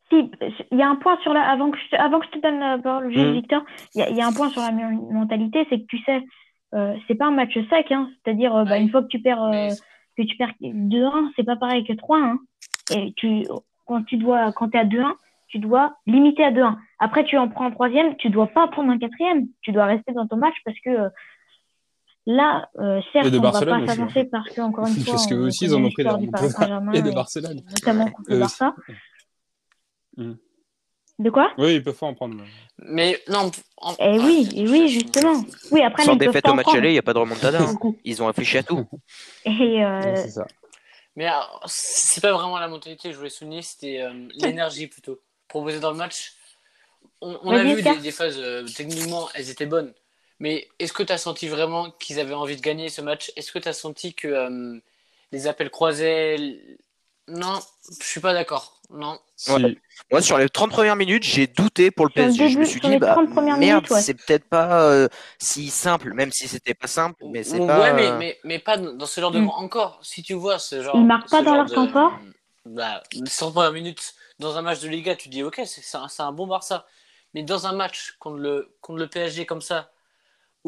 [0.09, 0.31] Si,
[0.71, 1.43] il y a un point sur la.
[1.49, 3.33] Avant que je te, avant que je te donne la parole, juste Mhm.
[3.33, 3.61] Victor,
[3.93, 5.99] il y a, il y a un point sur la men- mentalité, c'est que tu
[5.99, 6.23] sais,
[6.73, 8.09] euh, c'est pas un match sec, hein.
[8.23, 8.81] C'est-à-dire, euh, bah, Ouais.
[8.81, 9.69] une fois que tu perds, euh, mais-
[10.17, 12.39] que tu perds 2-1, c'est pas pareil que 3-1.
[12.95, 13.43] Et tu,
[13.85, 15.15] quand tu dois, quand t'es à 2-1,
[15.47, 16.79] tu dois limiter à 2-1.
[16.97, 19.45] Après, tu en prends un troisième, tu dois pas prendre un quatrième.
[19.61, 21.09] Tu dois rester dans ton match parce que euh,
[22.31, 25.13] là, euh, certes, Et de on va Barcelone pas s'avancer parce que encore une fois,
[25.13, 26.65] Parce on aussi, ils en ont pris la l'histoire du Paris remontada.
[26.65, 27.61] Saint-Germain Et de et Barcelone.
[27.69, 28.75] notamment contre le Eux Barça.
[30.17, 30.33] Mm.
[31.19, 31.51] De quoi?
[31.57, 32.41] Oui, ils peuvent pas en prendre.
[32.77, 33.51] Mais non.
[33.77, 35.43] en- Eh oui, eh oui, justement.
[35.71, 37.59] Oui, après, Sans défaite au match aller, il n'y a pas de remontada.
[37.61, 37.75] hein.
[38.05, 38.87] Ils ont affiché à tout.
[39.43, 40.47] Et euh, Ouais, c'est ça.
[41.17, 41.27] Mais
[41.65, 45.19] c'est pas vraiment la mentalité que je voulais souligner, c'était euh, l'énergie plutôt.
[45.49, 46.35] Proposée dans le match.
[47.19, 49.93] On, on a vu des phases, euh, techniquement, elles étaient bonnes.
[50.39, 53.31] Mais est-ce que tu as senti vraiment qu'ils avaient envie de gagner ce match?
[53.35, 54.79] Est-ce que tu as senti que euh,
[55.31, 56.77] les appels croisés.
[57.27, 57.59] Non,
[57.99, 58.81] je suis pas d'accord.
[58.89, 59.19] Non.
[59.49, 59.77] Ouais.
[60.11, 62.49] Moi, sur les 30 premières minutes, j'ai douté pour le PSG.
[62.49, 64.01] je me suis dit, bah, 30 premières merde, minutes, ouais.
[64.01, 67.93] c'est peut-être pas euh, si simple, même si c'était pas simple, mais c'est ouais, pas.
[67.93, 69.39] mais, euh, mais, mais pas dans ce genre de.
[69.39, 69.49] Mm.
[69.49, 70.95] Encore, si tu vois ce genre.
[70.95, 72.17] Ils marquent pas dans leur temps fort
[72.65, 76.23] Bah, 100 premières minutes dans un match de Liga, tu dis, ok, c'est un, c'est
[76.23, 76.87] un bon Barça.
[77.35, 79.91] Mais dans un match contre le, contre le PSG comme ça,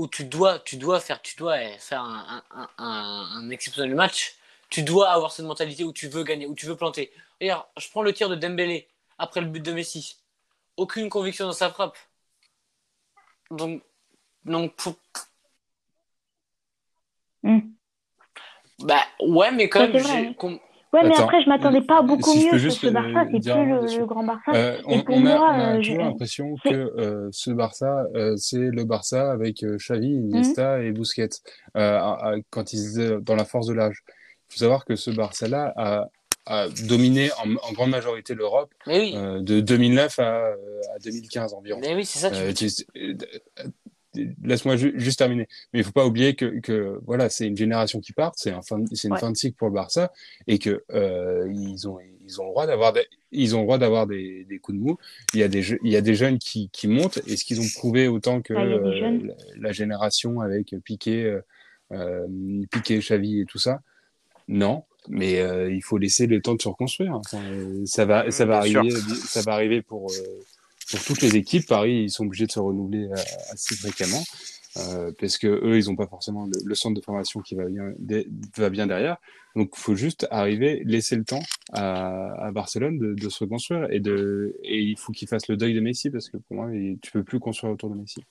[0.01, 3.93] où tu dois, tu dois faire, tu dois eh, faire un, un, un, un exceptionnel
[3.93, 4.35] match,
[4.69, 7.11] tu dois avoir cette mentalité où tu veux gagner, où tu veux planter.
[7.39, 8.87] Regarde, je prends le tir de Dembélé
[9.19, 10.17] après le but de Messi.
[10.75, 11.97] Aucune conviction dans sa frappe.
[13.51, 13.83] Donc,
[14.45, 14.95] donc pour-
[17.43, 17.59] Hmm.
[18.79, 19.91] bah ouais, mais quand même,
[20.29, 20.59] j'ai- com-
[20.93, 23.09] Ouais, mais Attends, après, je m'attendais pas à beaucoup si mieux peux que Barça.
[23.21, 23.39] euh, C'est
[23.89, 24.51] plus le, grand Barça.
[24.53, 27.29] Euh, Et on, pour on a, moi, on a euh, toujours je- l'impression que euh,
[27.31, 30.29] ce Barça, euh, c'est le Barça avec euh, Xavi, Mhm.
[30.31, 31.29] Iniesta et Busquets
[31.77, 34.03] euh, à- à- quand ils étaient dans la force de l'âge.
[34.49, 36.07] Il faut savoir que ce Barça-là a,
[36.45, 40.55] a dominé en, en grande majorité l'Europe oui, euh, de 2009 à, euh,
[40.93, 41.79] à 2015 environ.
[41.79, 42.31] mais oui, c'est ça.
[42.53, 42.67] Tu...
[44.43, 45.47] Laisse-moi ju- juste terminer.
[45.71, 48.61] Mais il faut pas oublier que, que voilà, c'est une génération qui part, c'est un
[48.61, 49.19] fin, c'est une Ouais.
[49.19, 50.11] fin de cycle pour le Barça
[50.47, 53.77] et que euh, ils ont ils ont le droit d'avoir des, ils ont le droit
[53.77, 54.97] d'avoir des, des coups de mou.
[55.33, 57.61] Il y a des il y a des jeunes qui, qui montent et ce qu'ils
[57.61, 61.41] ont prouvé autant que Ah, euh, la, la génération avec Piqué, euh,
[61.93, 62.27] euh,
[62.69, 63.79] Piqué, Xavi et tout ça?
[64.47, 67.13] Non, mais euh, il faut laisser le temps de se reconstruire.
[67.15, 67.41] Enfin,
[67.85, 68.79] ça va ça va Bien sûr.
[68.81, 70.13] arriver ça va arriver pour euh,
[70.91, 73.15] pour toutes les équipes, Paris, ils sont obligés de se renouveler euh,
[73.51, 74.23] assez fréquemment
[74.77, 77.65] euh, parce que eux, ils n'ont pas forcément le, le centre de formation qui va
[77.65, 78.27] bien, dé-
[78.57, 79.17] va bien derrière.
[79.55, 81.41] Donc, il faut juste arriver, laisser le temps
[81.73, 85.57] à, à Barcelone de, de se reconstruire et de et il faut qu'ils fassent le
[85.57, 88.23] deuil de Messi parce que pour moi, il- tu peux plus construire autour de Messi.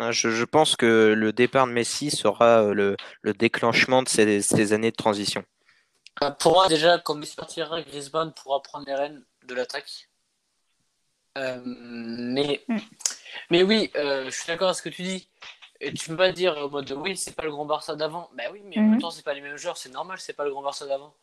[0.00, 4.08] Hein, Je, je pense que le départ de Messi sera euh, le, le déclenchement de
[4.08, 5.44] ces, ces années de transition.
[6.22, 10.07] Euh, Pour moi, déjà, quand Messi partira, Griezmann pourra prendre les rênes de l'attaque.
[11.38, 12.78] Euh, mais, Mm.
[13.50, 15.28] mais oui, euh, je suis d'accord avec ce que tu dis.
[15.80, 18.28] Et tu peux pas dire en mode oui, c'est pas le grand Barça d'avant.
[18.34, 18.90] Bah oui, mais en Mhm.
[18.90, 21.14] même temps, c'est pas les mêmes joueurs, c'est normal, c'est pas le grand Barça d'avant.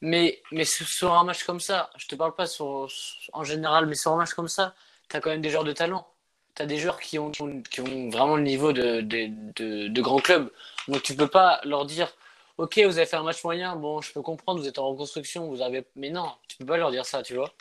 [0.00, 2.88] Mais, mais sur, sur un match comme ça, je te parle pas sur,
[3.32, 4.74] en général, mais sur un match comme ça,
[5.08, 6.06] t'as quand même des joueurs de talent.
[6.54, 9.88] T'as des joueurs qui ont, qui ont, qui ont vraiment le niveau de, de, de,
[9.88, 10.50] de grands clubs.
[10.88, 12.12] Donc tu peux pas leur dire
[12.56, 15.46] Ok, vous avez fait un match moyen, bon, je peux comprendre, vous êtes en reconstruction,
[15.48, 15.84] vous avez.
[15.94, 17.52] Mais non, tu peux pas leur dire ça, tu vois.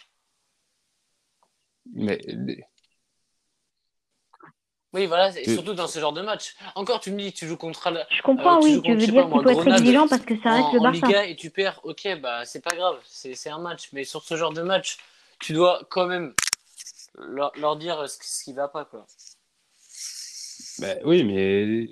[1.94, 2.20] Mais
[4.94, 6.56] Oui, voilà, et surtout dans ce genre de match.
[6.76, 8.88] Encore, tu me dis, tu joues contre la- Je comprends, Euh, tu oui, joues tu
[8.94, 10.80] contre, veux dire pas, moi, qu'il faut être exigeant parce que ça reste en, le
[10.80, 11.08] en Barça.
[11.08, 13.90] Liga et tu perds, ok, bah c'est pas grave, c'est c'est un match.
[13.92, 14.98] Mais sur ce genre de match,
[15.40, 16.34] tu dois quand même
[17.20, 19.06] leur, leur dire ce, ce qui va pas, quoi.
[20.80, 21.88] bah, oui, mais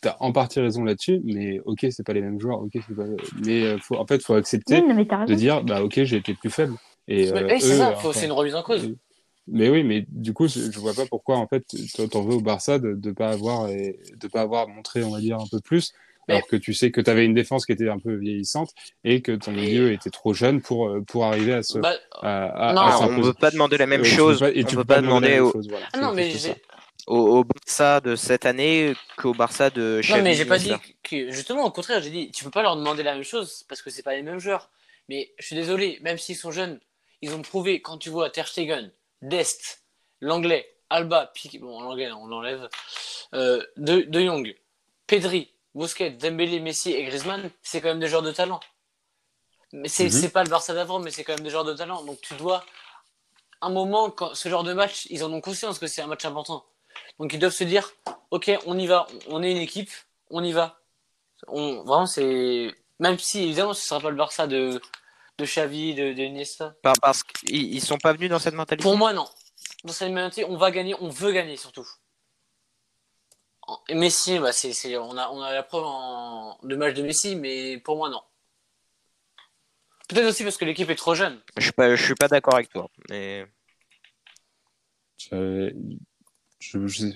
[0.00, 1.20] t'as en partie raison là-dessus.
[1.24, 2.60] Mais ok, c'est pas les mêmes joueurs.
[2.60, 3.04] Ok, c'est pas.
[3.44, 6.50] Mais euh, faut, en fait, faut accepter Oui, de dire bah ok, j'ai été plus
[6.50, 6.74] faible.
[7.08, 8.84] Et Mais- euh, eh, c'est ça, c'est une remise en cause.
[8.84, 8.96] Euh,
[9.46, 11.64] Mais oui, mais du coup, je je vois pas pourquoi en fait
[12.10, 15.20] t'en veux au Barça de de pas avoir et de pas avoir montré, on va
[15.20, 15.92] dire, un peu plus,
[16.28, 18.70] Mais- alors que tu sais que tu avais une défense qui était un peu vieillissante
[19.04, 21.92] et que ton milieu était trop jeune pour euh, pour arriver à se Bah,
[22.22, 24.40] à, à- Non, à on ne peut pas demander la même Euh, tu peux chose.
[24.40, 25.86] pas- et on tu peut peux pas demander au, chose, voilà.
[25.92, 26.60] ah non, C'est mais
[27.06, 30.18] au, au Barça de cette année qu'au Barça de Xavi.
[30.20, 31.30] Non, mais j'ai pas dit que.
[31.30, 33.90] Justement, au contraire, j'ai dit, tu peux pas leur demander la même chose parce que
[33.90, 34.70] c'est pas les mêmes joueurs.
[35.10, 36.80] Mais je suis désolé, même s'ils sont jeunes,
[37.24, 38.90] ils ont prouvé, quand tu vois Ter Stegen,
[39.22, 39.82] Dest,
[40.20, 42.68] l'anglais, Alba, Piqué, bon, l'anglais, on l'enlève,
[43.32, 44.54] euh, de, de Jong,
[45.06, 48.60] Pedri, Busquets, Dembélé, Messi et Griezmann, c'est quand même des joueurs de talent.
[49.72, 52.04] Mais c'est c'est pas le Barça d'avant, mais c'est quand même des joueurs de talent.
[52.04, 52.64] Donc tu dois,
[53.60, 56.24] un moment, quand ce genre de match, ils en ont conscience que c'est un match
[56.26, 56.64] important.
[57.18, 57.90] Donc ils doivent se dire,
[58.30, 59.90] ok, on y va, on est une équipe,
[60.30, 60.78] on y va.
[61.48, 62.72] On, vraiment, c'est.
[63.00, 64.80] Même si, évidemment, ce sera pas le Barça de,
[65.38, 66.80] de Xavi, de, de.
[66.82, 68.82] Par- Parce qu'ils ils sont pas venus dans cette mentalité?
[68.82, 69.26] Pour moi, non.
[69.84, 71.86] Dans cette mentalité, on va gagner, on veut gagner surtout.
[73.88, 74.50] Et Messi, bah,
[75.00, 78.22] on, a, on a la preuve en, de match de Messi, mais pour moi, non.
[80.08, 81.40] Peut-être aussi parce que l'équipe est trop jeune.
[81.56, 82.90] Je suis pas, je suis pas d'accord avec toi.
[83.08, 83.46] Mais
[85.16, 85.72] Je,
[86.60, 87.06] je, je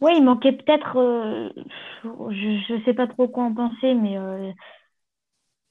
[0.00, 0.96] Ouais, il manquait peut-être.
[0.98, 1.48] euh,
[2.04, 4.52] je, je sais pas trop quoi en penser, mais euh,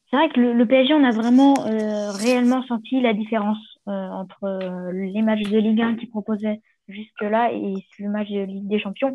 [0.10, 3.58] c'est vrai que le, le PSG, on a vraiment euh, réellement senti la différence
[3.88, 8.68] euh, entre les matchs de Ligue 1 qu'ils proposaient jusque-là et le match de Ligue
[8.68, 9.14] des Champions.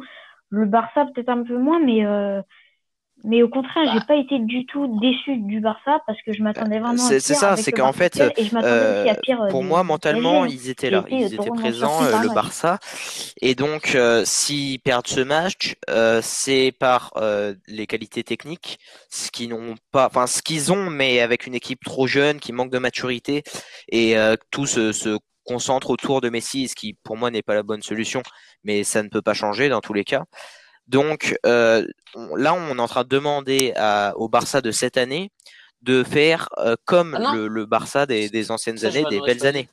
[0.51, 2.05] Le Barça, peut-être un peu moins, mais,
[3.25, 6.79] mais au contraire, j'ai pas été du tout déçu du Barça parce que je m'attendais
[6.79, 8.31] vraiment à c'est ça, c'est qu'en fait, euh,
[9.23, 12.29] pire euh, pour moi, mentalement, ils étaient là, ils étaient présents, euh, le.
[12.29, 12.79] Barça.
[13.41, 18.79] Et donc, euh, s'ils perdent ce match, euh, c'est par euh, les qualités techniques,
[19.11, 22.53] ce qu'ils n'ont pas, enfin ce qu'ils ont, mais avec une équipe trop jeune, qui
[22.53, 23.43] manque de maturité,
[23.89, 27.55] et euh, tout se, se concentre autour de Messi, ce qui pour moi n'est pas
[27.55, 28.23] la bonne solution,
[28.62, 30.25] mais ça ne peut pas changer dans tous les cas.
[30.89, 34.97] Donc euh, on- là, on est en train de demander à- au Barça de cette
[34.97, 35.30] année
[35.82, 39.39] de faire euh, comme Ah le, le Barça des, des anciennes Ça, années, des belles
[39.39, 39.68] pas années.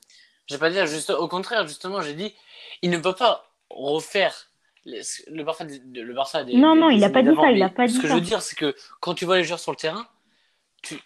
[0.47, 2.32] J'ai pas dit, juste, au contraire, justement, j'ai dit,
[2.84, 4.51] il ne peut pas refaire
[4.86, 6.55] le Barça, des- le Barça des.
[6.55, 7.95] Non, des- non, des il a années pas dit ça, il mais a pas Ce
[7.95, 8.07] que ça.
[8.09, 10.05] je veux dire, c'est que quand tu vois les joueurs sur le terrain,
[10.84, 10.99] tu,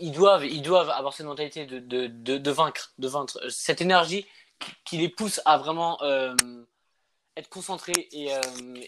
[0.00, 3.38] ils, doivent, ils doivent avoir cette mentalité de, de, de, de vaincre, de vaincre.
[3.50, 4.24] Cette énergie
[4.58, 6.34] qui, qui les pousse à vraiment euh,
[7.36, 8.40] être concentré et, euh,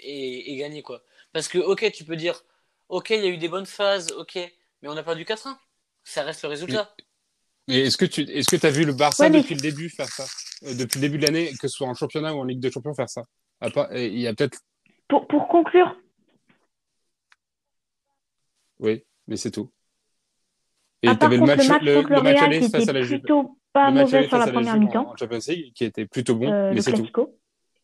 [0.03, 1.03] et, et, gagner quoi.
[1.33, 2.43] Parce que ok, tu peux dire,
[2.89, 5.57] ok, il y a eu des bonnes phases, ok, mais on a perdu 4-1.
[6.05, 6.95] Ça reste le résultat.
[7.69, 9.43] Mais, est-ce que tu est-ce que as vu le Barça ouais, mais...
[9.43, 10.25] depuis le début faire ça?
[10.65, 12.71] Euh, Depuis le début de l'année, que ce soit en championnat ou en Ligue des
[12.71, 13.23] Champions, faire ça?
[13.93, 14.59] Il y a peut-être.
[15.07, 15.95] Pour, pour conclure.
[18.79, 19.71] Oui, mais c'est tout.
[21.03, 23.21] Et tu avais le match, le match, le, le match aller face à la Juve.
[23.73, 25.11] Pas mauvais sur la première mi-temps.
[25.11, 27.07] En Champions League, qui était plutôt bon, euh, mais c'est tout.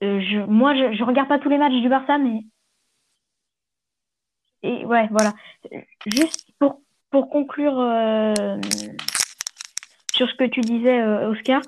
[0.04, 2.44] Euh, moi, je, je regarde pas tous les matchs du Barça, mais
[4.62, 5.34] et ouais, voilà.
[6.06, 6.80] Juste pour,
[7.10, 8.32] pour conclure euh,
[10.14, 11.60] sur ce que tu disais, euh, Oscar,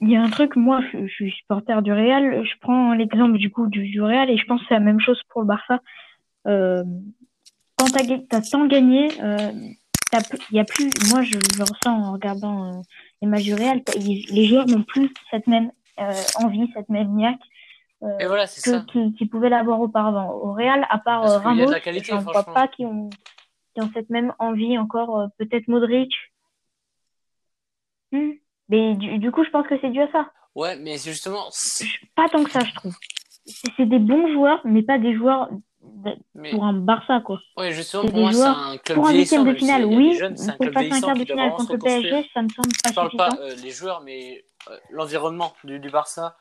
[0.00, 3.50] il y a un truc, moi, je, suis supporter du Real, je prends l'exemple du
[3.50, 5.80] coup du, Real et je pense que c'est la même chose pour le Barça.
[6.44, 9.08] Quand tu as, tant gagné,
[10.50, 12.82] il a plus, moi je le ressens en regardant
[13.20, 15.70] les matchs du Real, les joueurs n'ont plus cette même
[16.36, 17.38] envie, cette même niaque
[18.20, 18.84] et voilà, c'est ça.
[18.90, 20.32] Qui, qui pouvaient l'avoir auparavant.
[20.32, 23.10] Au Real, à part Parce Ramos, je ne vois pas qui ont,
[23.74, 25.20] qui ont cette même envie encore.
[25.20, 26.12] Euh, peut-être Modric.
[28.10, 28.32] Hmm.
[28.68, 30.30] Mais du, du, coup, je pense que c'est dû à ça.
[30.54, 31.44] Ouais, mais c'est justement.
[32.16, 32.94] Pas tant que ça, je trouve.
[33.76, 35.48] C'est des bons joueurs, mais pas des joueurs
[36.34, 36.50] mais...
[36.50, 37.40] pour un Barça, quoi.
[37.56, 40.18] Ouais, justement, pour moi, c'est un club Pour un huitième de finale, oui.
[40.58, 43.16] Pour passer un quart de finale contre le PSG, ça me semble pas Je parle
[43.16, 46.36] pas euh, les joueurs, mais euh, l'environnement du, du Barça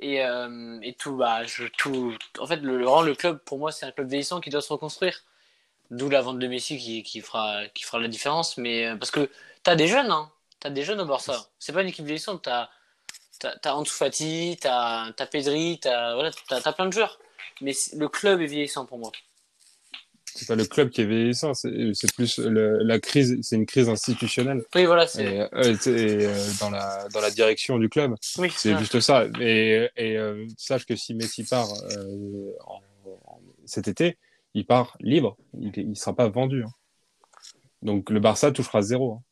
[0.00, 3.72] et, euh, et tout, bah, je, tout, en fait, le, le, le club, pour moi,
[3.72, 5.24] c'est un club vieillissant qui doit se reconstruire.
[5.90, 8.56] D'où la vente de Messi qui, qui, fera, qui fera la différence.
[8.58, 9.30] Mais euh, parce que
[9.64, 10.30] tu as des jeunes, hein.
[10.60, 11.48] Tu as des jeunes au Barça.
[11.58, 12.42] C'est pas une équipe vieillissante.
[12.42, 12.70] Tu as,
[13.64, 17.18] as, Ansu Fati, tu as, as, Pedri, tu as, voilà, as, as plein de joueurs.
[17.60, 19.10] Mais le club est vieillissant pour moi
[20.34, 23.88] c'est pas le club qui est vieillissant, c'est plus le, la crise, c'est une crise
[23.88, 24.64] institutionnelle.
[24.74, 28.14] Oui, voilà, c'est et, euh, euh, dans la dans la direction du club.
[28.38, 29.26] Oui, c'est juste ça.
[29.40, 32.80] Et, et euh, sache que si Messi part euh, en,
[33.26, 34.18] en, cet été,
[34.54, 36.64] il part libre, il, il sera pas vendu.
[36.64, 36.72] Hein.
[37.82, 39.14] Donc le Barça touchera zéro.
[39.14, 39.22] Hein.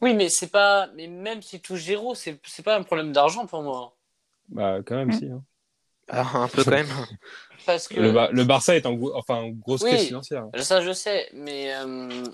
[0.00, 3.46] Oui, mais c'est pas, mais même s'il touche zéro, c'est c'est pas un problème d'argent
[3.46, 3.96] pour moi.
[4.48, 5.18] Bah quand même mmh.
[5.18, 5.26] si.
[5.26, 5.42] Hein.
[6.08, 6.86] Ah, un peu quand même.
[7.66, 7.98] Parce que...
[7.98, 10.44] le, le, Barça est en, gros, enfin, en grosse oui, crise financière.
[10.58, 12.24] Ça, je sais, mais, euh...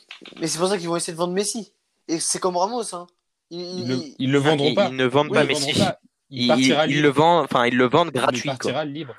[0.40, 1.72] mais c'est pour ça qu'ils vont essayer de vendre Messi.
[2.08, 2.94] Et c'est comme Ramos.
[2.94, 3.06] Hein.
[3.50, 4.88] Ils, ils, le, ils le vendront pas.
[4.88, 5.78] Ils ne vendent oui, pas ils Messi.
[5.78, 6.00] Pas.
[6.30, 8.42] Il, partira il, le vend, enfin, ils le vendent gratuit.
[8.44, 8.84] Il partira quoi.
[8.84, 9.14] libre.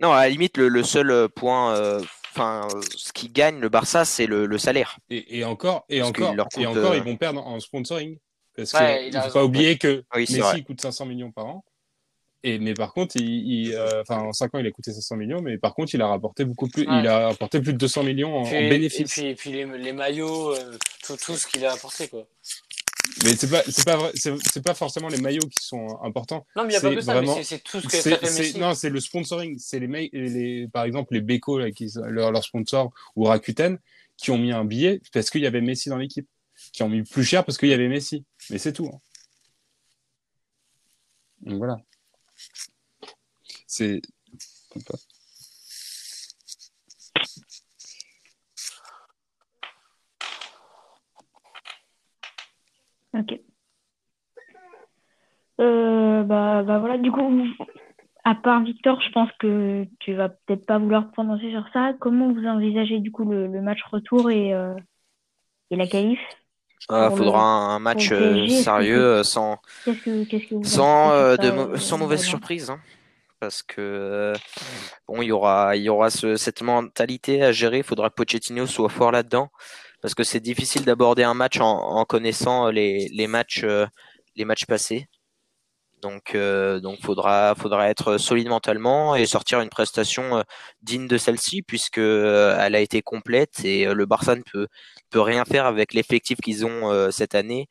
[0.00, 2.00] Non, à la limite, le, le seul point, euh,
[2.32, 4.98] enfin, ce qui gagne le Barça, c'est le, le, salaire.
[5.08, 6.96] Et, et encore, et Parce encore, coûte, et encore, euh...
[6.96, 8.18] ils vont perdre en sponsoring.
[8.56, 10.62] Parce ouais, qu'il ne faut pas oublier que oui, Messi vrai.
[10.62, 11.64] coûte 500 millions par an.
[12.48, 13.24] Et, mais par contre, il,
[13.66, 16.00] il euh, enfin, en 5 ans, il a coûté 500 millions, mais par contre, il
[16.02, 17.00] a rapporté beaucoup plus, Ouais.
[17.00, 19.18] il a apporté plus de 200 millions en, puis, en bénéfices.
[19.18, 22.26] Et puis, et puis les, les maillots, euh, tout, tout ce qu'il a apporté, quoi.
[23.24, 26.46] Mais c'est pas, c'est pas vrai, c'est, pas forcément les maillots qui sont importants.
[26.54, 28.22] Non, mais il n'y a pas que ça, vraiment- mais c'est- tout ce que fait
[28.22, 28.58] Messi.
[28.58, 29.58] non, c'est le sponsoring.
[29.58, 33.78] C'est les, mails- les, par exemple, les Beko, là, qui, leur, leur sponsor, ou Rakuten,
[34.16, 36.28] qui ont mis un billet parce qu'il y avait Messi dans l'équipe.
[36.72, 38.24] Qui ont mis plus cher parce qu'il y avait Messi.
[38.50, 38.88] Mais c'est tout.
[38.92, 39.00] hein.
[41.42, 41.76] Donc voilà.
[43.66, 44.00] C'est.
[53.12, 53.40] Ok.
[55.60, 57.22] Euh, bah, bah voilà, du coup,
[58.24, 61.94] à part Victor, je pense que tu vas peut-être pas vouloir prononcer sur ça.
[62.00, 64.74] Comment vous envisagez du coup le, le match retour et, euh,
[65.70, 66.20] et la qualif?
[66.88, 69.58] Ah, faudra un, match euh, sérieux, euh, sans,
[70.62, 72.70] sans, euh, de, sans mauvaise surprise.
[72.70, 72.80] Hein.
[73.40, 74.34] Parce que euh,
[75.08, 77.78] bon, il y aura, il y aura ce- cette mentalité à gérer.
[77.78, 79.50] Il faudra que Pochettino soit fort là-dedans.
[80.00, 83.86] Parce que c'est difficile d'aborder un match en, en connaissant les, les matchs, euh,
[84.36, 85.08] les matchs passés.
[86.02, 90.42] Donc, euh, donc faudra, faudra être solide mentalement et sortir une prestation euh,
[90.82, 94.68] digne de celle-ci, puisque euh, elle a été complète et le Barça ne peut,
[95.10, 97.68] peut rien faire avec l'effectif qu'ils ont euh, cette année.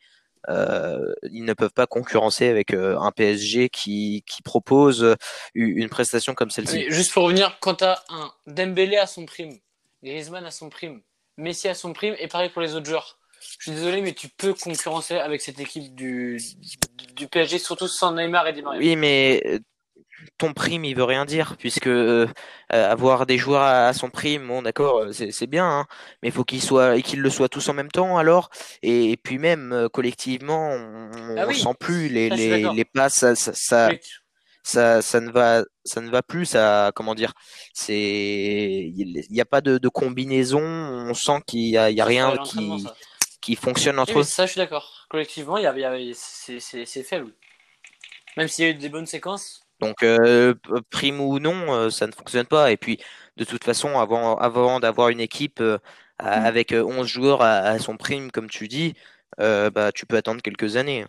[0.49, 5.15] Euh, ils ne peuvent pas concurrencer avec euh, un PSG qui, qui propose euh,
[5.55, 6.85] une prestation comme celle-ci.
[6.89, 9.57] Juste pour revenir, quand t'as un Dembélé à son prime,
[10.03, 11.01] Griezmann à son prime,
[11.37, 13.17] Messi à son prime, et pareil pour les autres joueurs.
[13.59, 16.39] Je suis désolé, mais tu peux concurrencer avec cette équipe du,
[17.15, 18.79] du PSG, surtout sans Neymar et Di Maria.
[18.79, 19.59] Oui, mais
[20.37, 22.27] ton prime, il veut rien dire, puisque euh,
[22.73, 25.85] euh, avoir des joueurs à, à son prime, bon, d'accord, euh, c'est bien, hein,
[26.21, 28.49] mais il faut qu'ils soient, qu'ils le soient tous en même temps, alors.
[28.81, 33.35] Et, et puis même collectivement, on, Ah on sent plus les, les, les passes, ça,
[34.63, 37.33] ça, ça, ne va, ça ne va plus, ça, comment dire,
[37.73, 42.05] c'est, il n'y a pas de, de combinaison, on sent qu'il y a, y a
[42.05, 42.95] rien qui, ça.
[43.41, 44.23] qui fonctionne entre eux.
[44.23, 45.05] ça, je suis d'accord.
[45.09, 47.31] Collectivement, y a, y a- c'est faible.
[48.37, 50.53] Même s'il y a eu des bonnes séquences, Donc, euh,
[50.89, 52.71] prime ou non, euh, ça ne fonctionne pas.
[52.71, 52.99] Et puis,
[53.37, 55.77] de toute façon, avant, avant d'avoir une équipe euh,
[56.17, 58.93] avec 11 joueurs à, son prime, comme tu dis,
[59.37, 61.05] bah, tu peux attendre quelques années.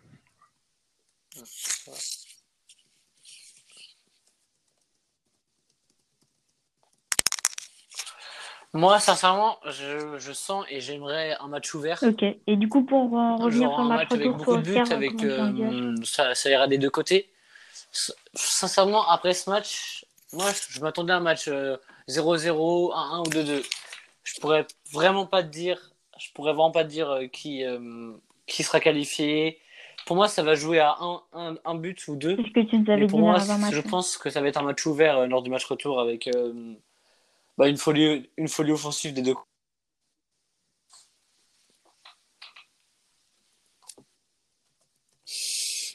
[8.72, 12.02] Moi, sincèrement, je, sens et j'aimerais un match ouvert.
[12.02, 12.24] Ok.
[12.46, 15.14] Et du coup, pour revenir sur le match, avec beaucoup de buts, avec,
[16.04, 17.30] ça, ça ira des deux côtés
[18.34, 21.78] sincèrement, après ce match, moi, je, m'attendais à un match 0-0, euh,
[22.08, 23.66] 1-1 ou 2-2.
[24.24, 28.12] Je pourrais vraiment pas te dire, je pourrais vraiment pas te dire euh, qui, euh,
[28.46, 29.60] qui sera qualifié.
[30.04, 32.36] Pour moi, ça va jouer à un, un, but ou deux.
[32.36, 34.84] ce que tu nous avais pour moi, je pense que ça va être un match
[34.86, 36.28] ouvert lors du match retour avec
[37.58, 39.34] bah, une, folie, une folie offensive des deux.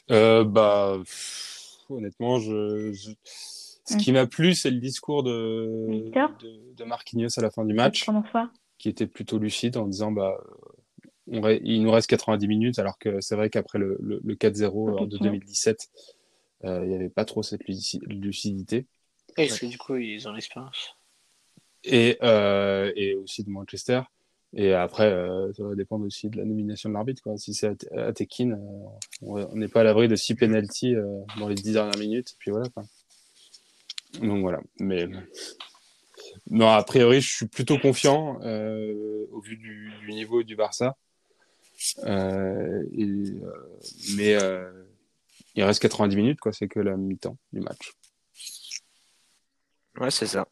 [0.08, 0.98] bah
[1.90, 2.38] honnêtement.
[2.38, 2.92] Je,
[3.84, 7.74] Ce qui m'a plu, c'est le discours de, de, de, Marquinhos à la fin du
[7.74, 8.06] match,
[8.78, 10.36] qui était plutôt lucide en disant bah,
[11.26, 15.90] il nous reste 90 minutes, alors que c'est vrai qu'après le, le, 4-0 de 2017,
[16.64, 18.86] euh, il n'y avait pas trop cette lucidité.
[19.36, 20.96] Et du coup, ils ont l'expérience.
[21.84, 24.02] Et, euh, et aussi de Manchester.
[24.54, 27.22] Et après, euh, ça va dépendre aussi de la nomination de l'arbitre.
[27.38, 28.56] Si c'est Atekin, euh,
[29.22, 32.34] on n'est pas à l'abri de six penalties euh, dans les dix dernières minutes.
[32.38, 32.68] Puis voilà.
[32.68, 32.82] Quoi.
[34.20, 34.60] Donc voilà.
[34.78, 35.08] Mais
[36.50, 40.96] non, a priori, je suis plutôt confiant au vu du, niveau du Barça.
[42.04, 44.18] Mais
[45.54, 46.52] il reste 90 minutes, quoi.
[46.52, 47.92] C'est que la mi-temps du match.
[49.98, 50.46] Ouais, c'est ça.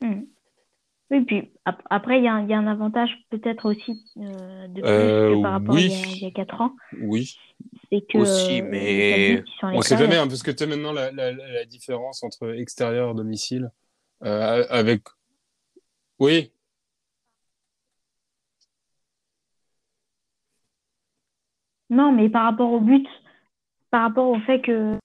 [0.00, 0.26] Hmm.
[1.10, 5.52] Oui, puis après, il y, a un avantage peut-être aussi euh, de plus que par
[5.52, 6.72] rapport à il y, a, 4 ans.
[7.00, 7.36] Oui.
[7.92, 8.18] C'est que.
[8.18, 9.44] Aussi, euh, mais.
[9.62, 13.14] On sait jamais, hein, parce que tu as maintenant la, la, différence entre extérieur et
[13.14, 13.70] domicile.
[14.24, 15.02] Euh, avec.
[16.18, 16.50] Oui.
[21.88, 23.06] Non, mais par rapport au but,
[23.92, 24.98] par rapport au fait que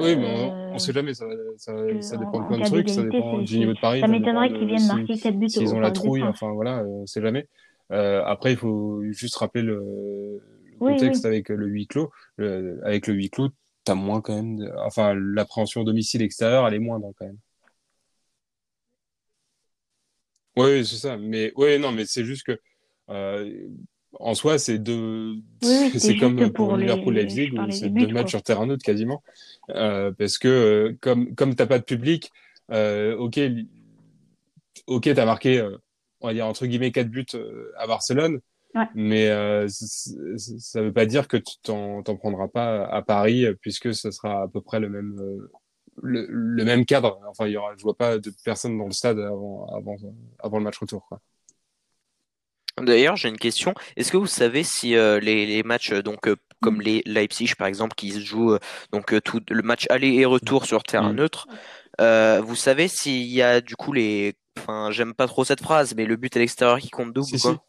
[0.00, 3.02] oui, mais on, ne sait jamais, ça, ça, ça dépend de plein de trucs, ça
[3.02, 4.00] dépend du niveau de Paris.
[4.00, 5.48] Ça m'étonnerait qu'ils viennent marquer 4 buts.
[5.48, 7.46] S'ils ont la trouille, enfin voilà, on sait jamais.
[7.92, 10.40] Euh, après, il faut juste rappeler le,
[10.78, 12.10] contexte avec le huis clos.
[12.38, 13.48] avec le huis clos,
[13.84, 14.56] tu as moins quand même.
[14.56, 14.70] De...
[14.78, 17.38] Enfin, l'appréhension domicile extérieur, elle est moindre quand même.
[20.56, 21.16] Oui, c'est ça.
[21.16, 22.58] Mais oui, non, mais c'est juste que
[23.10, 23.68] euh,
[24.18, 25.36] en soi, c'est deux.
[25.96, 29.22] c'est comme pour, Liverpool Leipzig où c'est deux matchs sur terrain neutre quasiment,
[29.70, 32.32] euh, parce que euh, comme comme t'as pas de public,
[32.72, 33.38] euh, ok,
[34.86, 35.76] ok, t'as marqué, euh,
[36.20, 38.40] on va dire entre guillemets quatre buts euh, à Barcelone,
[38.74, 38.88] ouais.
[38.94, 39.28] mais
[39.68, 44.48] ça veut pas dire que tu t'en prendras pas à Paris puisque ce sera à
[44.48, 45.16] peu près le même.
[46.02, 47.20] Le, le, même cadre.
[47.28, 49.96] Enfin, il y aura, je vois pas de personne dans le stade avant, avant,
[50.38, 51.04] avant le match retour.
[51.06, 51.20] Quoi.
[52.82, 53.74] D'ailleurs, j'ai une question.
[53.96, 56.82] Est-ce que vous savez si euh, les, matchs euh, donc euh, comme mm.
[56.82, 58.56] les Leipzig par exemple qui se jouent
[58.92, 61.16] donc tout le match aller et retour sur terrain mm.
[61.16, 61.48] neutre,
[62.42, 66.04] vous savez s'il y a du coup les enfin j'aime pas trop cette phrase mais
[66.04, 67.64] le but à l'extérieur qui compte double ou quoi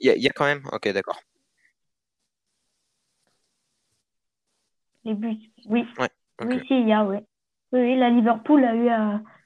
[0.00, 0.62] Il y, a quand même?
[0.72, 1.20] OK, d'accord.
[5.04, 5.50] Les buts.
[5.66, 5.84] Oui.
[6.42, 7.18] Oui, si, il y a, oui.
[7.72, 8.88] Oui, la Liverpool a eu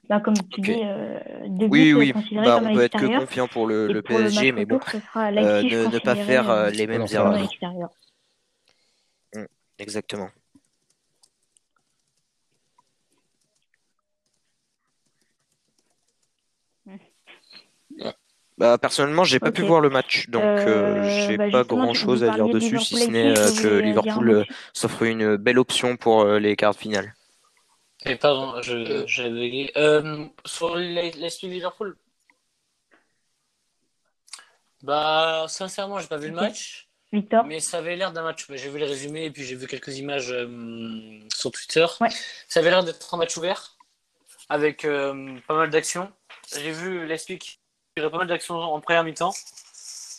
[0.09, 1.19] bah, comme tu dis, euh,
[1.69, 2.13] oui, oui.
[2.31, 4.79] Bah, on peut être que confiant pour le, le PSG, mais bon,
[5.37, 7.49] euh, ne, ne, pas faire euh, les mêmes erreurs.
[9.33, 9.45] Mmh,
[9.79, 10.29] exactement.
[18.57, 20.43] Bah, personnellement, j'ai pas pu voir le match, donc
[21.27, 25.35] j'ai bah, pas grand chose à dire dessus, si ce n'est que Liverpool s'offre une
[25.35, 27.13] belle option pour les quarts finales.
[28.07, 29.71] Et pardon, j'avais bugué.
[29.77, 31.97] Euh, sur l'esprit Liverpool?
[34.83, 36.87] Bah, sincèrement, j'ai pas vu le match.
[37.11, 38.45] Victor Mais ça avait l'air d'un match.
[38.49, 41.85] J'ai vu les résumés et puis j'ai vu quelques images euh, sur Twitter.
[42.47, 43.75] Ça avait l'air d'être un match ouvert
[44.49, 46.11] avec euh, pas mal d'actions.
[46.55, 47.57] J'ai vu l'esprit qui
[47.97, 49.33] a pas mal d'actions en première mi-temps.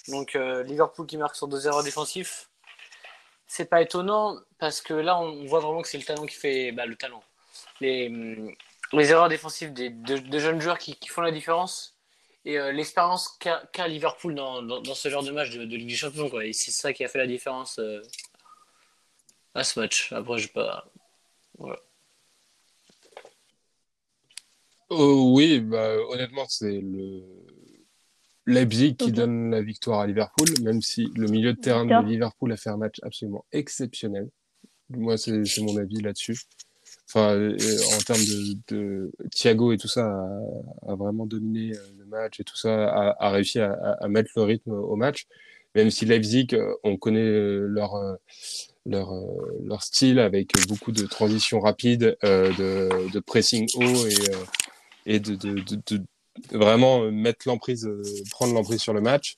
[0.09, 2.33] Donc Liverpool qui marque sur deux erreurs défensives.
[3.47, 6.73] C'est pas étonnant parce que là on voit vraiment que c'est le talent qui fait
[6.73, 7.23] bah, le talent
[7.81, 8.57] les,
[8.93, 11.97] les erreurs défensives des, de, jeunes joueurs qui, qui, font la différence
[12.45, 15.89] et euh, l'expérience qu'a Liverpool dans, dans, dans, ce genre de match de, de Ligue
[15.89, 16.31] des Champions.
[16.31, 16.47] Quoi.
[16.47, 18.01] Et c'est ça qui a fait la différence euh,
[19.55, 20.13] à ce match.
[20.13, 20.87] Après, je pas.
[21.59, 21.81] Voilà.
[24.89, 27.23] Oh, oui, bah, honnêtement, c'est le.
[28.49, 29.15] Leipzig qui Ok.
[29.15, 32.71] donne la victoire à Liverpool, même si le milieu de terrain de Liverpool a fait
[32.71, 34.31] un match absolument exceptionnel.
[34.89, 36.39] Moi, c'est c'est mon avis là-dessus.
[37.09, 37.57] Enfin, euh,
[37.97, 42.41] en termes de, de Thiago et tout ça a, a vraiment dominé euh, le match
[42.41, 43.77] et tout ça a, a réussi à,
[44.09, 45.27] mettre le rythme au match.
[45.77, 48.15] Même si Leipzig, euh, on connaît euh, leur euh,
[48.87, 54.31] leur euh, leur style avec beaucoup de transitions rapides, euh, de, de pressing haut et
[54.31, 54.45] euh,
[55.07, 56.03] et de, de,
[56.51, 59.37] vraiment euh, mettre l'emprise, euh, prendre l'emprise sur le match.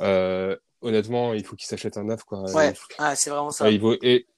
[0.00, 2.42] Euh, honnêtement, il faut qu'il s'achète un neuf quoi.
[2.54, 3.64] Ouais, ah, c'est vraiment ça.
[3.64, 4.32] Enfin, il vaut- et, euh,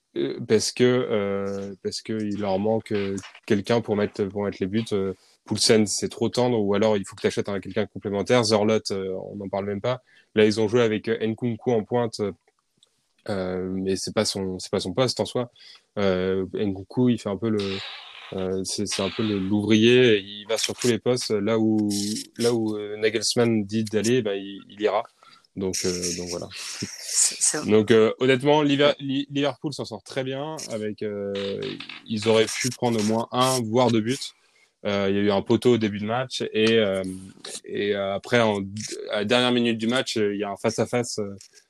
[0.47, 4.67] parce que euh, parce que il leur manque euh, quelqu'un pour mettre pour mettre les
[4.67, 4.83] buts.
[4.93, 5.13] Euh,
[5.45, 8.43] Poulsen, c'est trop tendre, ou alors il faut que tu achètes un quelqu'un complémentaire.
[8.45, 10.01] Zorlot, euh, on n'en parle même pas.
[10.35, 12.21] Là, ils ont joué avec euh, Nkunku en pointe,
[13.29, 15.51] euh, mais c'est pas son c'est pas son poste en soi.
[15.99, 17.59] Euh, Nkunku, il fait un peu le
[18.33, 20.19] euh, c'est un peu l'ouvrier.
[20.19, 21.31] Il va sur tous les postes.
[21.31, 21.89] Là où
[22.37, 25.03] là où euh, Nagelsmann dit d'aller, bah, il, il ira.
[25.55, 26.47] Donc euh, donc voilà.
[27.65, 30.55] Donc euh, honnêtement, Liver- Li- Liverpool s'en sort très bien.
[30.71, 31.61] Avec, euh,
[32.07, 34.17] ils auraient pu prendre au moins un, voire deux buts.
[34.85, 37.03] Euh, il y a eu un poteau au début de match et, euh,
[37.63, 38.59] et euh, après, en,
[39.11, 41.19] à la dernière minute du match, il y a un face à face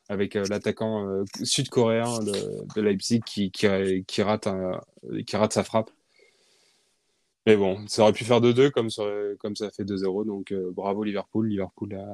[0.10, 2.32] avec l'attaquant sud-coréen de,
[2.76, 3.68] de Leipzig qui, qui,
[4.08, 4.82] qui rate un,
[5.28, 5.92] qui rate sa frappe.
[7.46, 9.04] Mais bon, ça aurait pu faire 2-2 comme ça,
[9.40, 10.26] comme ça fait 2-0.
[10.26, 11.48] Donc euh, bravo Liverpool.
[11.50, 12.08] Liverpool a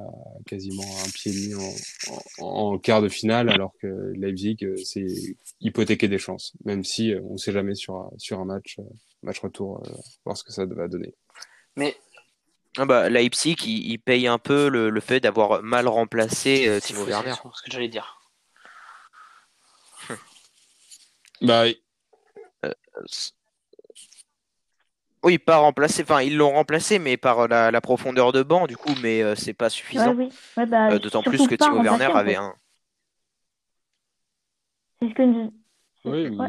[0.46, 4.74] quasiment un pied et demi en, en, en quart de finale, alors que Leipzig, euh,
[4.84, 5.06] c'est
[5.60, 8.76] hypothéquer des chances, même si euh, on ne sait jamais sur, un- sur un match,
[8.80, 8.82] euh,
[9.22, 9.90] match retour, euh,
[10.24, 11.14] voir ce que ça va donner.
[11.76, 11.96] Mais
[12.76, 16.80] Ah bah, Leipzig, il, il paye un peu le, le fait d'avoir mal remplacé euh,
[16.80, 17.34] Timo Werner.
[17.40, 18.16] c'est ce que j'allais dire.
[21.40, 21.66] Bah,
[25.22, 26.02] Oui, pas remplacé.
[26.02, 29.34] Enfin, ils l'ont remplacé, mais par la, la profondeur de banc, du coup, mais euh,
[29.34, 30.14] c'est pas Ouais, suffisant.
[30.14, 30.28] oui.
[30.56, 32.54] Ouais, bah, Euh, D'autant plus que Timo Werner avait un.
[35.02, 35.52] C'est ce que nous-
[36.06, 36.48] oui, Ouais.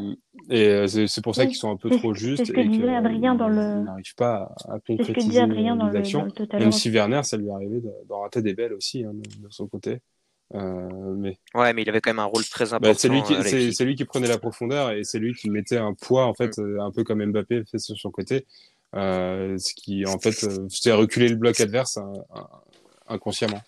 [0.50, 2.60] et euh, c'est pour ça Oui, qu'ils sont un peu trop c'est justes ce que
[2.62, 5.42] et disait qu'ils Adrien dans le- n'arrivent pas à, à C'est ce que concrétiser disait
[5.42, 6.28] Adrien dans les le, actions.
[6.54, 9.20] Même si Werner, ça lui est arrivé de- d'en rater des belles aussi hein, de,
[9.48, 10.00] de son côté.
[10.54, 12.94] Euh, mais Ouais, mais il avait quand même un rôle très Bah, important.
[13.00, 15.78] c'est lui qui à c'est lui qui prenait la profondeur et c'est lui qui mettait
[15.78, 18.46] un poids en fait euh, un peu comme Mbappé fait sur son côté
[18.96, 22.12] euh, ce qui en fait euh, c'est reculer le bloc adverse hein,
[23.08, 23.62] inconsciemment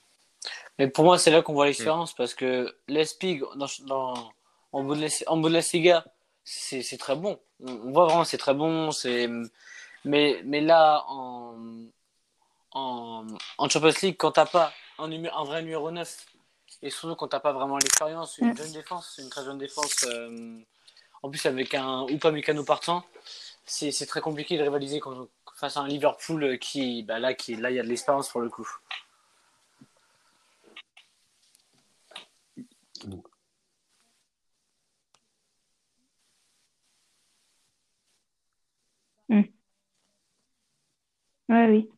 [0.78, 4.32] Mais pour moi, c'est là qu'on voit l'expérience parce que l'Espig dans, dans,
[4.74, 6.04] en, Bundes- en Bundesliga,
[6.44, 7.40] c'est c'est très bon.
[7.66, 8.92] On, on voit vraiment, c'est très bon.
[8.92, 9.30] c'est
[10.04, 11.56] Mais, mais là, en,
[12.72, 13.26] en,
[13.58, 16.26] en Champions League, quand t'as pas un, numé- un vrai numéro 9
[16.84, 18.58] et surtout quand t'as pas vraiment l'expérience, une Mm.
[18.58, 20.60] jeune défense, une très jeune défense, euh,
[21.24, 23.04] en plus avec un Upamecano partant,
[23.66, 27.56] c'est c'est très compliqué de rivaliser quand- face à un Liverpool qui, bah là, qui,
[27.56, 28.68] là, il y a de l'expérience pour le coup.
[41.50, 41.90] Ouais, oui.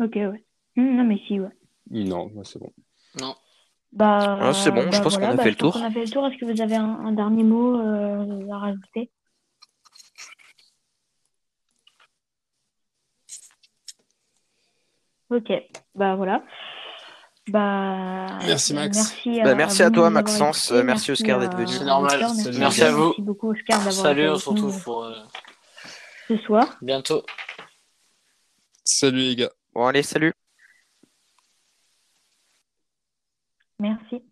[0.00, 0.44] Ok, ouais.
[0.76, 1.50] Hum, non, mais si, ouais.
[1.90, 2.72] non moi, c'est bon
[3.16, 3.36] Non.
[3.92, 5.72] Bah, Ah, c'est bon, je bah pense qu'on voilà, a bah, fait le tour.
[5.72, 6.26] qu'on a fait le tour.
[6.26, 9.10] Est-ce que vous avez un, un dernier mot euh, à rajouter?
[15.30, 15.52] Ok,
[15.94, 16.42] bah voilà.
[17.48, 18.96] Bah, Merci, Max.
[18.96, 20.70] Merci Bah, à, merci à toi, Maxence.
[20.72, 21.68] Euh, merci, Oscar, d'être venu.
[21.68, 22.12] C'est normal.
[22.14, 23.04] Oscar, merci, Merci à vous.
[23.08, 25.14] Merci beaucoup, Oscar, d'avoir Salut, on se retrouve pour euh,
[26.28, 26.66] ce soir.
[26.82, 27.22] bientôt.
[28.84, 30.32] salut les gars Bon, allez, salut.
[33.80, 34.22] Merci.